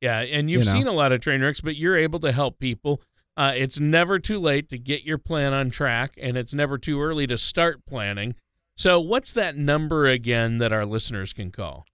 Yeah, 0.02 0.20
and 0.22 0.50
you've 0.50 0.62
You 0.62 0.66
know. 0.66 0.72
seen 0.72 0.88
a 0.88 0.94
lot 0.94 1.12
of 1.12 1.22
train 1.22 1.42
wrecks, 1.42 1.62
but 1.62 1.76
you're 1.76 1.98
able 1.98 2.20
to 2.22 2.32
help 2.32 2.60
people. 2.60 3.02
Uh, 3.36 3.54
it's 3.56 3.80
never 3.80 4.20
too 4.20 4.40
late 4.40 4.70
to 4.70 4.78
get 4.78 5.04
your 5.04 5.18
plan 5.18 5.54
on 5.54 5.70
track, 5.70 6.14
and 6.22 6.38
it's 6.38 6.54
never 6.54 6.78
too 6.78 7.02
early 7.02 7.26
to 7.28 7.38
start 7.38 7.86
planning. 7.86 8.36
So, 8.76 9.00
what's 9.00 9.32
that 9.34 9.58
number 9.58 10.08
again 10.08 10.58
that 10.58 10.72
our 10.72 10.86
listeners 10.86 11.34
can 11.34 11.52
call? 11.52 11.86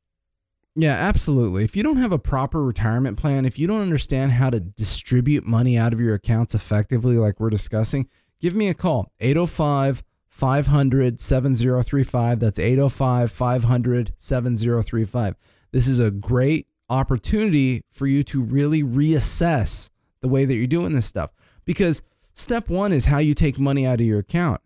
Yeah, 0.75 0.93
absolutely. 0.93 1.63
If 1.63 1.75
you 1.75 1.83
don't 1.83 1.97
have 1.97 2.11
a 2.11 2.19
proper 2.19 2.63
retirement 2.63 3.17
plan, 3.17 3.45
if 3.45 3.57
you 3.57 3.65
don't 3.65 3.81
understand 3.81 4.33
how 4.33 4.49
to 4.49 4.59
distribute 4.59 5.45
money 5.45 5.77
out 5.77 5.93
of 5.93 5.99
your 6.01 6.13
accounts 6.15 6.53
effectively, 6.53 7.17
like 7.17 7.39
we're 7.39 7.49
discussing, 7.49 8.07
give 8.41 8.53
me 8.53 8.67
a 8.67 8.73
call 8.73 9.09
805 9.19 10.03
500 10.27 11.21
7035. 11.21 12.39
That's 12.39 12.59
805 12.59 13.31
500 13.31 14.13
7035. 14.17 15.35
This 15.71 15.87
is 15.87 15.99
a 15.99 16.11
great 16.11 16.67
opportunity 16.89 17.81
for 17.89 18.07
you 18.07 18.23
to 18.23 18.41
really 18.41 18.83
reassess 18.83 19.89
the 20.21 20.27
way 20.27 20.45
that 20.45 20.55
you're 20.55 20.67
doing 20.67 20.93
this 20.93 21.05
stuff. 21.05 21.33
Because 21.65 22.01
step 22.33 22.69
one 22.69 22.91
is 22.91 23.05
how 23.05 23.17
you 23.17 23.33
take 23.33 23.59
money 23.59 23.85
out 23.85 23.99
of 23.99 24.05
your 24.05 24.19
account. 24.19 24.61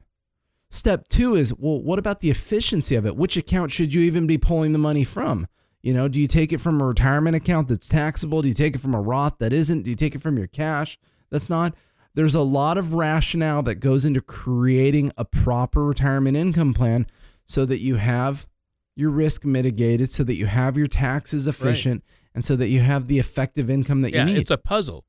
Step 0.69 1.08
two 1.08 1.36
is, 1.36 1.53
well, 1.53 1.82
what 1.82 1.99
about 1.99 2.21
the 2.21 2.29
efficiency 2.29 2.95
of 2.95 3.05
it? 3.05 3.15
Which 3.15 3.38
account 3.38 3.71
should 3.71 3.93
you 3.93 4.01
even 4.01 4.27
be 4.27 4.38
pulling 4.38 4.71
the 4.73 4.79
money 4.79 5.03
from? 5.03 5.47
You 5.82 5.93
know, 5.93 6.08
do 6.08 6.19
you 6.19 6.27
take 6.27 6.51
it 6.51 6.60
from 6.60 6.82
a 6.82 6.86
retirement 6.86 7.36
account 7.36 7.69
that's 7.69 7.88
taxable? 7.88 8.41
Do 8.41 8.49
you 8.49 8.53
take 8.53 8.75
it 8.75 8.82
from 8.82 8.93
a 8.93 9.01
Roth 9.01 9.38
that 9.39 9.53
isn't? 9.53 9.84
Do 9.84 9.89
you 9.89 9.95
take 9.95 10.13
it 10.13 10.21
from 10.21 10.38
your 10.38 10.47
cash 10.47 10.99
that's 11.32 11.49
not? 11.49 11.73
There's 12.15 12.36
a 12.36 12.41
lot 12.41 12.77
of 12.77 12.93
rationale 12.93 13.63
that 13.63 13.75
goes 13.75 14.03
into 14.03 14.21
creating 14.21 15.12
a 15.15 15.23
proper 15.25 15.86
retirement 15.86 16.36
income 16.36 16.73
plan 16.73 17.08
so 17.45 17.65
that 17.65 17.82
you 17.82 17.95
have 17.95 18.45
your 18.99 19.12
risk 19.12 19.45
mitigated, 19.45 20.12
so 20.12 20.23
that 20.23 20.35
you 20.35 20.45
have 20.45 20.75
your 20.75 20.88
taxes 20.88 21.47
efficient, 21.47 22.03
right. 22.03 22.35
and 22.35 22.45
so 22.45 22.55
that 22.57 22.67
you 22.67 22.81
have 22.81 23.07
the 23.07 23.17
effective 23.17 23.69
income 23.69 24.01
that 24.01 24.12
yeah, 24.12 24.25
you 24.25 24.33
need. 24.33 24.41
It's 24.41 24.51
a 24.51 24.57
puzzle. 24.57 25.05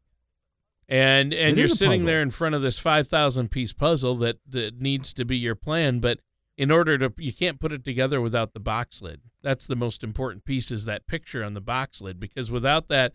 And 0.89 1.33
and 1.33 1.57
it 1.57 1.59
you're 1.59 1.69
sitting 1.69 2.05
there 2.05 2.23
in 2.23 2.31
front 2.31 2.55
of 2.55 2.63
this 2.63 2.79
5,000 2.79 3.51
piece 3.51 3.73
puzzle 3.73 4.17
that 4.17 4.39
that 4.49 4.81
needs 4.81 5.13
to 5.15 5.25
be 5.25 5.37
your 5.37 5.55
plan, 5.55 6.01
but 6.01 6.21
in 6.57 6.71
order 6.71 6.99
to 6.99 7.13
you 7.17 7.33
can't 7.33 7.61
put 7.61 7.73
it 7.73 7.85
together 7.85 8.21
without 8.21 8.55
the 8.55 8.61
box 8.61 9.03
lid. 9.03 9.21
That's 9.43 9.67
the 9.67 9.77
most 9.77 10.05
important 10.05 10.45
piece 10.45 10.71
is 10.71 10.85
that 10.85 11.07
picture 11.07 11.43
on 11.43 11.55
the 11.55 11.61
box 11.61 12.01
lid 12.01 12.21
because 12.21 12.51
without 12.51 12.89
that 12.89 13.15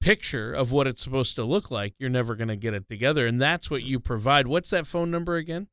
picture 0.00 0.52
of 0.52 0.70
what 0.70 0.86
it's 0.86 1.02
supposed 1.02 1.34
to 1.36 1.44
look 1.44 1.70
like, 1.70 1.94
you're 1.98 2.10
never 2.10 2.34
going 2.34 2.48
to 2.48 2.56
get 2.56 2.74
it 2.74 2.88
together 2.88 3.26
and 3.26 3.40
that's 3.40 3.70
what 3.70 3.82
you 3.82 3.98
provide. 3.98 4.46
What's 4.46 4.70
that 4.70 4.86
phone 4.86 5.10
number 5.10 5.36
again? 5.36 5.68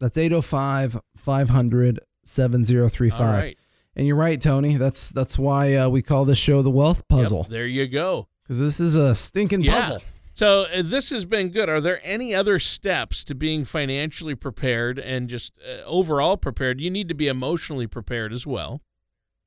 That's 0.00 0.18
805 0.18 1.00
500 1.16 2.00
7035. 2.26 3.54
And 3.96 4.06
you're 4.06 4.16
right, 4.16 4.40
Tony. 4.40 4.76
That's 4.76 5.10
that's 5.10 5.38
why 5.38 5.74
uh, 5.74 5.88
we 5.88 6.02
call 6.02 6.26
this 6.26 6.38
show 6.38 6.60
the 6.60 6.70
Wealth 6.70 7.08
Puzzle. 7.08 7.42
Yep, 7.42 7.48
there 7.48 7.66
you 7.66 7.86
go. 7.86 8.28
Because 8.42 8.58
this 8.58 8.78
is 8.78 8.94
a 8.94 9.14
stinking 9.14 9.62
yeah. 9.62 9.72
puzzle. 9.72 10.02
So 10.34 10.64
uh, 10.64 10.82
this 10.84 11.08
has 11.10 11.24
been 11.24 11.48
good. 11.48 11.70
Are 11.70 11.80
there 11.80 11.98
any 12.04 12.34
other 12.34 12.58
steps 12.58 13.24
to 13.24 13.34
being 13.34 13.64
financially 13.64 14.34
prepared 14.34 14.98
and 14.98 15.30
just 15.30 15.54
uh, 15.66 15.82
overall 15.84 16.36
prepared? 16.36 16.78
You 16.78 16.90
need 16.90 17.08
to 17.08 17.14
be 17.14 17.26
emotionally 17.26 17.86
prepared 17.86 18.34
as 18.34 18.46
well 18.46 18.82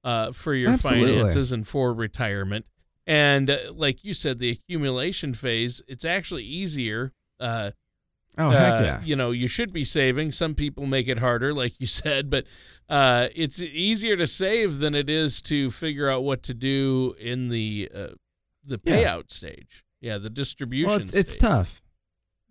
uh, 0.03 0.31
for 0.31 0.55
your 0.55 0.71
Absolutely. 0.71 1.15
finances 1.15 1.51
and 1.51 1.67
for 1.67 1.93
retirement. 1.93 2.65
And 3.05 3.51
uh, 3.51 3.57
like 3.71 4.03
you 4.03 4.15
said, 4.15 4.39
the 4.39 4.49
accumulation 4.49 5.35
phase, 5.35 5.83
it's 5.87 6.05
actually 6.05 6.43
easier. 6.43 7.13
Uh, 8.37 8.47
oh 8.47 8.49
heck 8.51 8.73
uh, 8.73 8.83
yeah! 8.83 9.01
You 9.03 9.15
know, 9.15 9.31
you 9.31 9.47
should 9.47 9.73
be 9.73 9.83
saving. 9.83 10.31
Some 10.31 10.55
people 10.55 10.85
make 10.85 11.07
it 11.07 11.19
harder, 11.19 11.53
like 11.53 11.73
you 11.79 11.87
said, 11.87 12.29
but 12.29 12.45
it's 12.89 13.61
easier 13.61 14.15
to 14.17 14.27
save 14.27 14.79
than 14.79 14.95
it 14.95 15.09
is 15.09 15.41
to 15.43 15.71
figure 15.71 16.09
out 16.09 16.23
what 16.23 16.43
to 16.43 16.53
do 16.53 17.15
in 17.19 17.49
the 17.49 17.89
the 18.63 18.77
payout 18.77 19.03
yeah. 19.03 19.21
stage. 19.27 19.85
Yeah, 20.01 20.17
the 20.17 20.29
distribution. 20.29 20.87
Well, 20.87 20.99
it's, 20.99 21.13
it's 21.13 21.37
tough. 21.37 21.81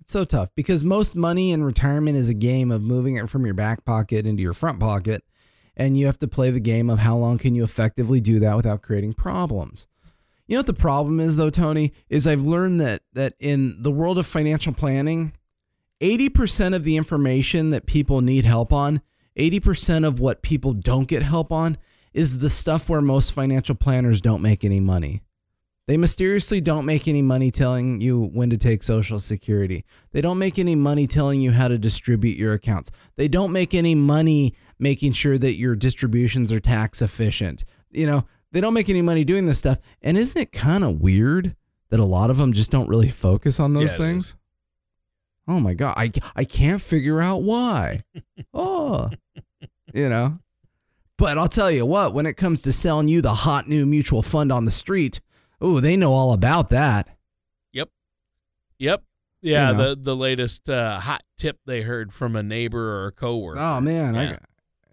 It's 0.00 0.12
so 0.12 0.24
tough 0.24 0.50
because 0.54 0.84
most 0.84 1.16
money 1.16 1.52
in 1.52 1.62
retirement 1.62 2.16
is 2.16 2.28
a 2.28 2.34
game 2.34 2.70
of 2.70 2.82
moving 2.82 3.16
it 3.16 3.28
from 3.28 3.44
your 3.44 3.54
back 3.54 3.84
pocket 3.84 4.26
into 4.26 4.42
your 4.42 4.52
front 4.52 4.80
pocket, 4.80 5.22
and 5.76 5.96
you 5.96 6.06
have 6.06 6.18
to 6.18 6.28
play 6.28 6.50
the 6.50 6.60
game 6.60 6.90
of 6.90 6.98
how 7.00 7.16
long 7.16 7.38
can 7.38 7.54
you 7.54 7.64
effectively 7.64 8.20
do 8.20 8.38
that 8.40 8.56
without 8.56 8.82
creating 8.82 9.14
problems. 9.14 9.86
You 10.46 10.56
know 10.56 10.60
what 10.60 10.66
the 10.66 10.74
problem 10.74 11.20
is 11.20 11.36
though, 11.36 11.50
Tony, 11.50 11.92
is 12.08 12.26
I've 12.26 12.42
learned 12.42 12.80
that 12.80 13.02
that 13.12 13.34
in 13.38 13.82
the 13.82 13.90
world 13.90 14.18
of 14.18 14.26
financial 14.26 14.72
planning, 14.72 15.32
80% 16.00 16.74
of 16.74 16.84
the 16.84 16.96
information 16.96 17.70
that 17.70 17.86
people 17.86 18.20
need 18.20 18.44
help 18.44 18.72
on, 18.72 19.00
80% 19.36 20.06
of 20.06 20.20
what 20.20 20.42
people 20.42 20.72
don't 20.72 21.08
get 21.08 21.22
help 21.22 21.52
on 21.52 21.76
is 22.12 22.38
the 22.38 22.50
stuff 22.50 22.88
where 22.88 23.00
most 23.00 23.32
financial 23.32 23.74
planners 23.74 24.20
don't 24.20 24.42
make 24.42 24.64
any 24.64 24.80
money. 24.80 25.22
They 25.86 25.96
mysteriously 25.96 26.60
don't 26.60 26.84
make 26.84 27.08
any 27.08 27.22
money 27.22 27.50
telling 27.50 28.02
you 28.02 28.20
when 28.20 28.50
to 28.50 28.58
take 28.58 28.82
Social 28.82 29.18
Security. 29.18 29.86
They 30.12 30.20
don't 30.20 30.38
make 30.38 30.58
any 30.58 30.74
money 30.74 31.06
telling 31.06 31.40
you 31.40 31.52
how 31.52 31.68
to 31.68 31.78
distribute 31.78 32.36
your 32.36 32.52
accounts. 32.52 32.90
They 33.16 33.26
don't 33.26 33.52
make 33.52 33.74
any 33.74 33.94
money 33.94 34.54
making 34.78 35.12
sure 35.12 35.38
that 35.38 35.56
your 35.56 35.74
distributions 35.74 36.52
are 36.52 36.60
tax 36.60 37.00
efficient. 37.00 37.64
You 37.90 38.06
know, 38.06 38.26
they 38.52 38.60
don't 38.60 38.74
make 38.74 38.90
any 38.90 39.00
money 39.00 39.24
doing 39.24 39.46
this 39.46 39.58
stuff. 39.58 39.78
And 40.02 40.18
isn't 40.18 40.38
it 40.38 40.52
kind 40.52 40.84
of 40.84 41.00
weird 41.00 41.56
that 41.88 42.00
a 42.00 42.04
lot 42.04 42.28
of 42.28 42.36
them 42.36 42.52
just 42.52 42.70
don't 42.70 42.88
really 42.88 43.08
focus 43.08 43.58
on 43.58 43.72
those 43.72 43.92
yeah, 43.92 43.98
things? 43.98 44.36
Oh 45.48 45.58
my 45.58 45.74
God. 45.74 45.94
I, 45.96 46.12
I 46.36 46.44
can't 46.44 46.80
figure 46.80 47.20
out 47.20 47.42
why. 47.42 48.04
oh, 48.54 49.10
you 49.92 50.08
know. 50.08 50.38
But 51.16 51.38
I'll 51.38 51.48
tell 51.48 51.70
you 51.70 51.84
what, 51.84 52.14
when 52.14 52.26
it 52.26 52.34
comes 52.34 52.62
to 52.62 52.72
selling 52.72 53.08
you 53.08 53.20
the 53.20 53.34
hot 53.34 53.66
new 53.66 53.86
mutual 53.86 54.22
fund 54.22 54.52
on 54.52 54.66
the 54.66 54.70
street, 54.70 55.20
Oh, 55.60 55.80
they 55.80 55.96
know 55.96 56.12
all 56.12 56.32
about 56.32 56.70
that. 56.70 57.08
Yep. 57.72 57.88
Yep. 58.78 59.02
Yeah, 59.40 59.70
you 59.70 59.76
know. 59.76 59.88
the 59.94 60.00
the 60.02 60.16
latest 60.16 60.68
uh, 60.68 60.98
hot 60.98 61.22
tip 61.36 61.58
they 61.64 61.82
heard 61.82 62.12
from 62.12 62.34
a 62.34 62.42
neighbor 62.42 63.02
or 63.02 63.06
a 63.06 63.12
coworker. 63.12 63.60
Oh 63.60 63.80
man, 63.80 64.14
yeah. 64.14 64.20
I 64.20 64.26
got 64.26 64.42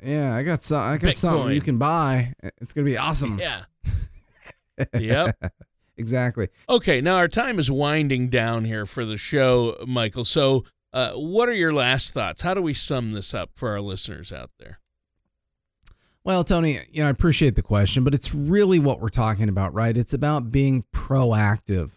yeah, 0.04 0.36
I 0.36 0.44
got 0.44 0.63
some 0.63 0.82
I 0.82 0.98
got 0.98 1.10
Bitcoin. 1.10 1.15
something 1.15 1.56
you 1.56 1.62
can 1.62 1.78
buy. 1.80 2.34
It's 2.62 2.72
gonna 2.72 2.86
be 2.86 2.98
awesome. 2.98 3.39
Yeah. 3.39 3.63
yep. 5.00 5.36
Exactly. 5.98 6.50
Okay, 6.70 7.02
now 7.02 7.18
our 7.18 7.28
time 7.28 7.60
is 7.60 7.70
winding 7.70 8.30
down 8.30 8.66
here 8.66 8.86
for 8.86 9.06
the 9.06 9.18
show, 9.18 9.78
Michael. 9.88 10.26
So, 10.26 10.66
uh, 10.94 11.12
what 11.14 11.50
are 11.50 11.54
your 11.54 11.74
last 11.74 12.14
thoughts? 12.14 12.42
How 12.42 12.54
do 12.54 12.62
we 12.62 12.74
sum 12.74 13.14
this 13.14 13.34
up 13.34 13.52
for 13.56 13.70
our 13.70 13.82
listeners 13.82 14.32
out 14.32 14.52
there? 14.60 14.80
Well, 16.24 16.44
Tony, 16.44 16.80
you 16.92 17.04
know, 17.04 17.08
I 17.08 17.12
appreciate 17.12 17.56
the 17.56 17.62
question, 17.62 18.04
but 18.04 18.16
it's 18.16 18.34
really 18.34 18.80
what 18.80 19.00
we're 19.00 19.10
talking 19.10 19.48
about, 19.48 19.76
right? 19.76 19.96
It's 19.96 20.14
about 20.14 20.52
being 20.52 20.84
proactive. 20.92 21.92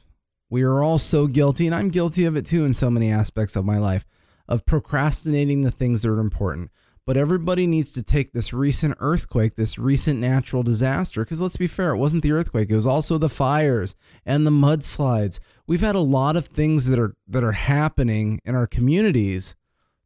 We 0.51 0.63
are 0.63 0.83
all 0.83 0.99
so 0.99 1.27
guilty, 1.27 1.67
and 1.67 1.75
I'm 1.75 1.89
guilty 1.89 2.27
of 2.27 2.37
it 2.37 2.45
too 2.45 2.67
in 2.67 2.75
so 2.75 2.91
many 2.91 3.11
aspects 3.11 3.57
of 3.57 3.65
my 3.65 3.79
life, 3.79 4.05
of 4.47 4.67
procrastinating 4.67 5.63
the 5.63 5.71
things 5.71 6.03
that 6.03 6.11
are 6.11 6.21
important. 6.21 6.71
But 7.09 7.17
everybody 7.17 7.67
needs 7.67 7.93
to 7.93 8.03
take 8.03 8.33
this 8.33 8.53
recent 8.53 8.95
earthquake, 9.01 9.55
this 9.55 9.79
recent 9.79 10.21
natural 10.21 10.63
disaster, 10.63 11.25
because 11.25 11.41
let's 11.41 11.57
be 11.57 11.67
fair, 11.67 11.95
it 11.95 11.97
wasn't 11.97 12.23
the 12.23 12.33
earthquake, 12.33 12.69
it 12.69 12.75
was 12.75 12.87
also 12.87 13.17
the 13.17 13.31
fires 13.31 13.97
and 14.27 14.47
the 14.47 14.51
mudslides. 14.51 15.41
We've 15.67 15.81
had 15.81 15.95
a 15.95 16.01
lot 16.01 16.37
of 16.37 16.49
things 16.49 16.85
that 16.89 16.99
are 16.99 17.15
that 17.27 17.43
are 17.43 17.53
happening 17.53 18.43
in 18.45 18.55
our 18.55 18.67
communities 18.67 19.57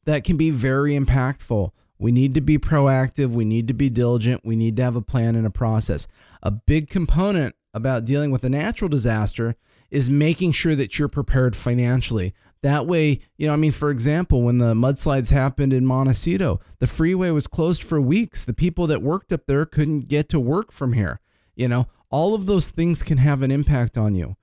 that 0.05 0.23
can 0.23 0.37
be 0.37 0.51
very 0.51 0.97
impactful. 0.97 1.71
We 1.99 2.13
need 2.13 2.37
to 2.37 2.41
be 2.41 2.57
proactive. 2.57 3.31
We 3.31 3.45
need 3.45 3.67
to 3.67 3.75
be 3.75 3.91
diligent. 3.91 4.43
We 4.45 4.55
need 4.55 4.77
to 4.77 4.85
have 4.85 4.95
a 4.95 5.03
plan 5.03 5.35
and 5.35 5.45
a 5.45 5.51
process. 5.51 6.07
A 6.41 6.53
big 6.53 6.89
component 6.89 7.57
about 7.75 8.05
dealing 8.05 8.31
with 8.31 8.45
a 8.45 8.49
natural 8.49 8.89
disaster 8.89 9.57
is 9.93 10.09
making 10.09 10.51
sure 10.51 10.75
that 10.75 10.99
you're 10.99 11.07
prepared 11.07 11.55
financially. 11.55 12.33
That 12.63 12.87
way, 12.87 13.21
you 13.37 13.47
know, 13.47 13.53
I 13.53 13.57
mean, 13.57 13.73
for 13.73 13.91
example, 13.91 14.41
when 14.41 14.57
the 14.57 14.73
mudslides 14.73 15.31
happened 15.31 15.75
in 15.75 15.85
Montecito, 15.85 16.61
the 16.79 16.87
freeway 16.87 17.31
was 17.31 17.47
closed 17.47 17.85
for 17.85 18.01
weeks. 18.01 18.43
The 18.43 18.55
people 18.55 18.87
that 18.87 19.03
worked 19.03 19.33
up 19.33 19.43
there 19.47 19.67
couldn't 19.67 20.09
get 20.09 20.31
to 20.31 20.41
work 20.41 20.73
from 20.73 20.95
here. 20.95 21.21
You 21.55 21.69
know, 21.69 21.89
all 22.11 22.35
of 22.35 22.47
those 22.47 22.71
things 22.71 23.03
can 23.03 23.19
have 23.19 23.43
an 23.43 23.51
impact 23.51 23.99
on 23.99 24.15
you. 24.15 24.37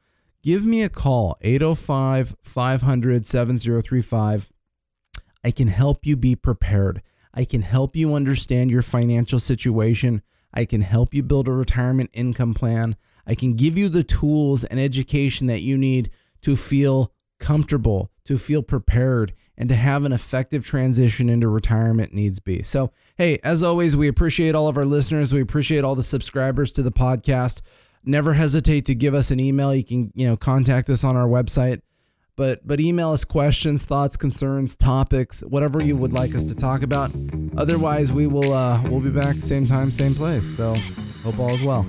Give 0.44 0.68
me 0.68 0.84
a 0.84 0.90
call, 0.90 1.36
805 1.42 2.36
500 2.44 3.26
7035. 3.26 4.50
I 5.44 5.52
can 5.52 5.70
help 5.70 6.06
you 6.06 6.16
be 6.16 6.36
prepared. 6.36 7.02
I 7.34 7.44
can 7.44 7.64
help 7.64 7.96
you 7.96 8.14
understand 8.14 8.70
your 8.70 8.84
financial 8.84 9.40
situation. 9.40 10.22
I 10.54 10.66
can 10.66 10.82
help 10.82 11.14
you 11.14 11.24
build 11.24 11.48
a 11.48 11.54
retirement 11.54 12.12
income 12.14 12.54
plan. 12.54 12.98
I 13.30 13.36
can 13.36 13.54
give 13.54 13.78
you 13.78 13.90
the 13.90 14.04
tools 14.04 14.64
and 14.64 14.80
education 14.80 15.48
that 15.48 15.62
you 15.62 15.78
need 15.78 16.10
to 16.42 16.56
feel 16.56 17.14
comfortable, 17.40 18.12
to 18.26 18.38
feel 18.38 18.64
prepared, 18.64 19.34
and 19.56 19.70
to 19.70 19.76
have 19.76 20.04
an 20.04 20.12
effective 20.12 20.66
transition 20.66 21.30
into 21.30 21.48
retirement 21.48 22.12
needs 22.12 22.40
be. 22.40 22.64
So, 22.64 22.92
hey, 23.18 23.40
as 23.44 23.62
always, 23.62 23.96
we 23.96 24.08
appreciate 24.08 24.56
all 24.56 24.68
of 24.68 24.78
our 24.78 24.86
listeners. 24.86 25.32
We 25.32 25.42
appreciate 25.42 25.84
all 25.84 25.96
the 25.96 26.04
subscribers 26.04 26.72
to 26.72 26.82
the 26.82 26.92
podcast. 26.92 27.62
Never 28.04 28.34
hesitate 28.34 28.86
to 28.86 28.96
give 28.96 29.14
us 29.14 29.30
an 29.30 29.40
email. 29.40 29.76
You 29.76 29.84
can, 29.84 30.12
you 30.16 30.28
know, 30.28 30.36
contact 30.36 30.90
us 30.90 31.04
on 31.04 31.16
our 31.16 31.28
website 31.28 31.82
but 32.40 32.66
but 32.66 32.80
email 32.80 33.12
us 33.12 33.26
questions, 33.26 33.84
thoughts, 33.84 34.16
concerns, 34.16 34.74
topics, 34.78 35.42
whatever 35.42 35.84
you 35.84 35.98
would 35.98 36.14
like 36.14 36.34
us 36.34 36.46
to 36.46 36.56
talk 36.56 36.84
about. 36.84 37.12
Otherwise, 37.58 38.14
we 38.14 38.28
will 38.28 38.54
uh, 38.54 38.82
we'll 38.84 39.02
be 39.02 39.10
back 39.10 39.42
same 39.42 39.66
time, 39.66 39.92
same 39.92 40.16
place. 40.16 40.48
So 40.56 40.78
hope 41.24 41.40
all 41.40 41.54
is 41.54 41.62
well. 41.62 41.86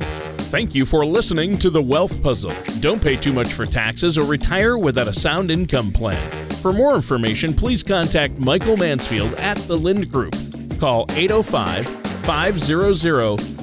Thank 0.50 0.74
you 0.74 0.84
for 0.84 1.06
listening 1.06 1.58
to 1.58 1.70
the 1.70 1.80
Wealth 1.80 2.20
Puzzle. 2.22 2.54
Don't 2.80 3.00
pay 3.00 3.14
too 3.16 3.32
much 3.32 3.52
for 3.52 3.66
taxes 3.66 4.18
or 4.18 4.24
retire 4.24 4.76
without 4.76 5.06
a 5.06 5.12
sound 5.14 5.50
income 5.50 5.92
plan. 5.92 6.50
For 6.54 6.72
more 6.72 6.94
information, 6.94 7.54
please 7.54 7.82
contact 7.82 8.36
Michael 8.38 8.76
Mansfield 8.76 9.32
at 9.34 9.56
the 9.58 9.76
Lynd 9.78 10.10
Group. 10.10 10.34
Call 10.80 11.06
805 11.10 11.86
500 12.24 13.59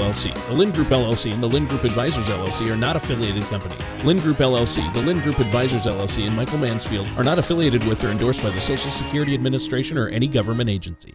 LLC. 0.00 0.34
The 0.46 0.54
Lynd 0.54 0.74
Group 0.74 0.88
LLC 0.88 1.32
and 1.32 1.42
the 1.42 1.48
Lynd 1.48 1.68
Group 1.68 1.84
Advisors 1.84 2.28
LLC 2.28 2.72
are 2.72 2.76
not 2.76 2.96
affiliated 2.96 3.44
companies. 3.44 3.78
Lynd 4.04 4.20
Group 4.20 4.38
LLC 4.38 4.80
the 4.92 5.02
Lynd 5.02 5.22
Group 5.22 5.38
Advisors 5.38 5.86
LLC, 5.86 6.26
and 6.26 6.36
Michael 6.36 6.58
Mansfield 6.58 7.06
are 7.16 7.24
not 7.24 7.38
affiliated 7.38 7.84
with 7.86 8.02
or 8.04 8.08
endorsed 8.08 8.42
by 8.42 8.50
the 8.50 8.60
Social 8.60 8.90
Security 8.90 9.34
Administration 9.34 9.96
or 9.96 10.08
any 10.08 10.26
government 10.26 10.68
agency. 10.68 11.14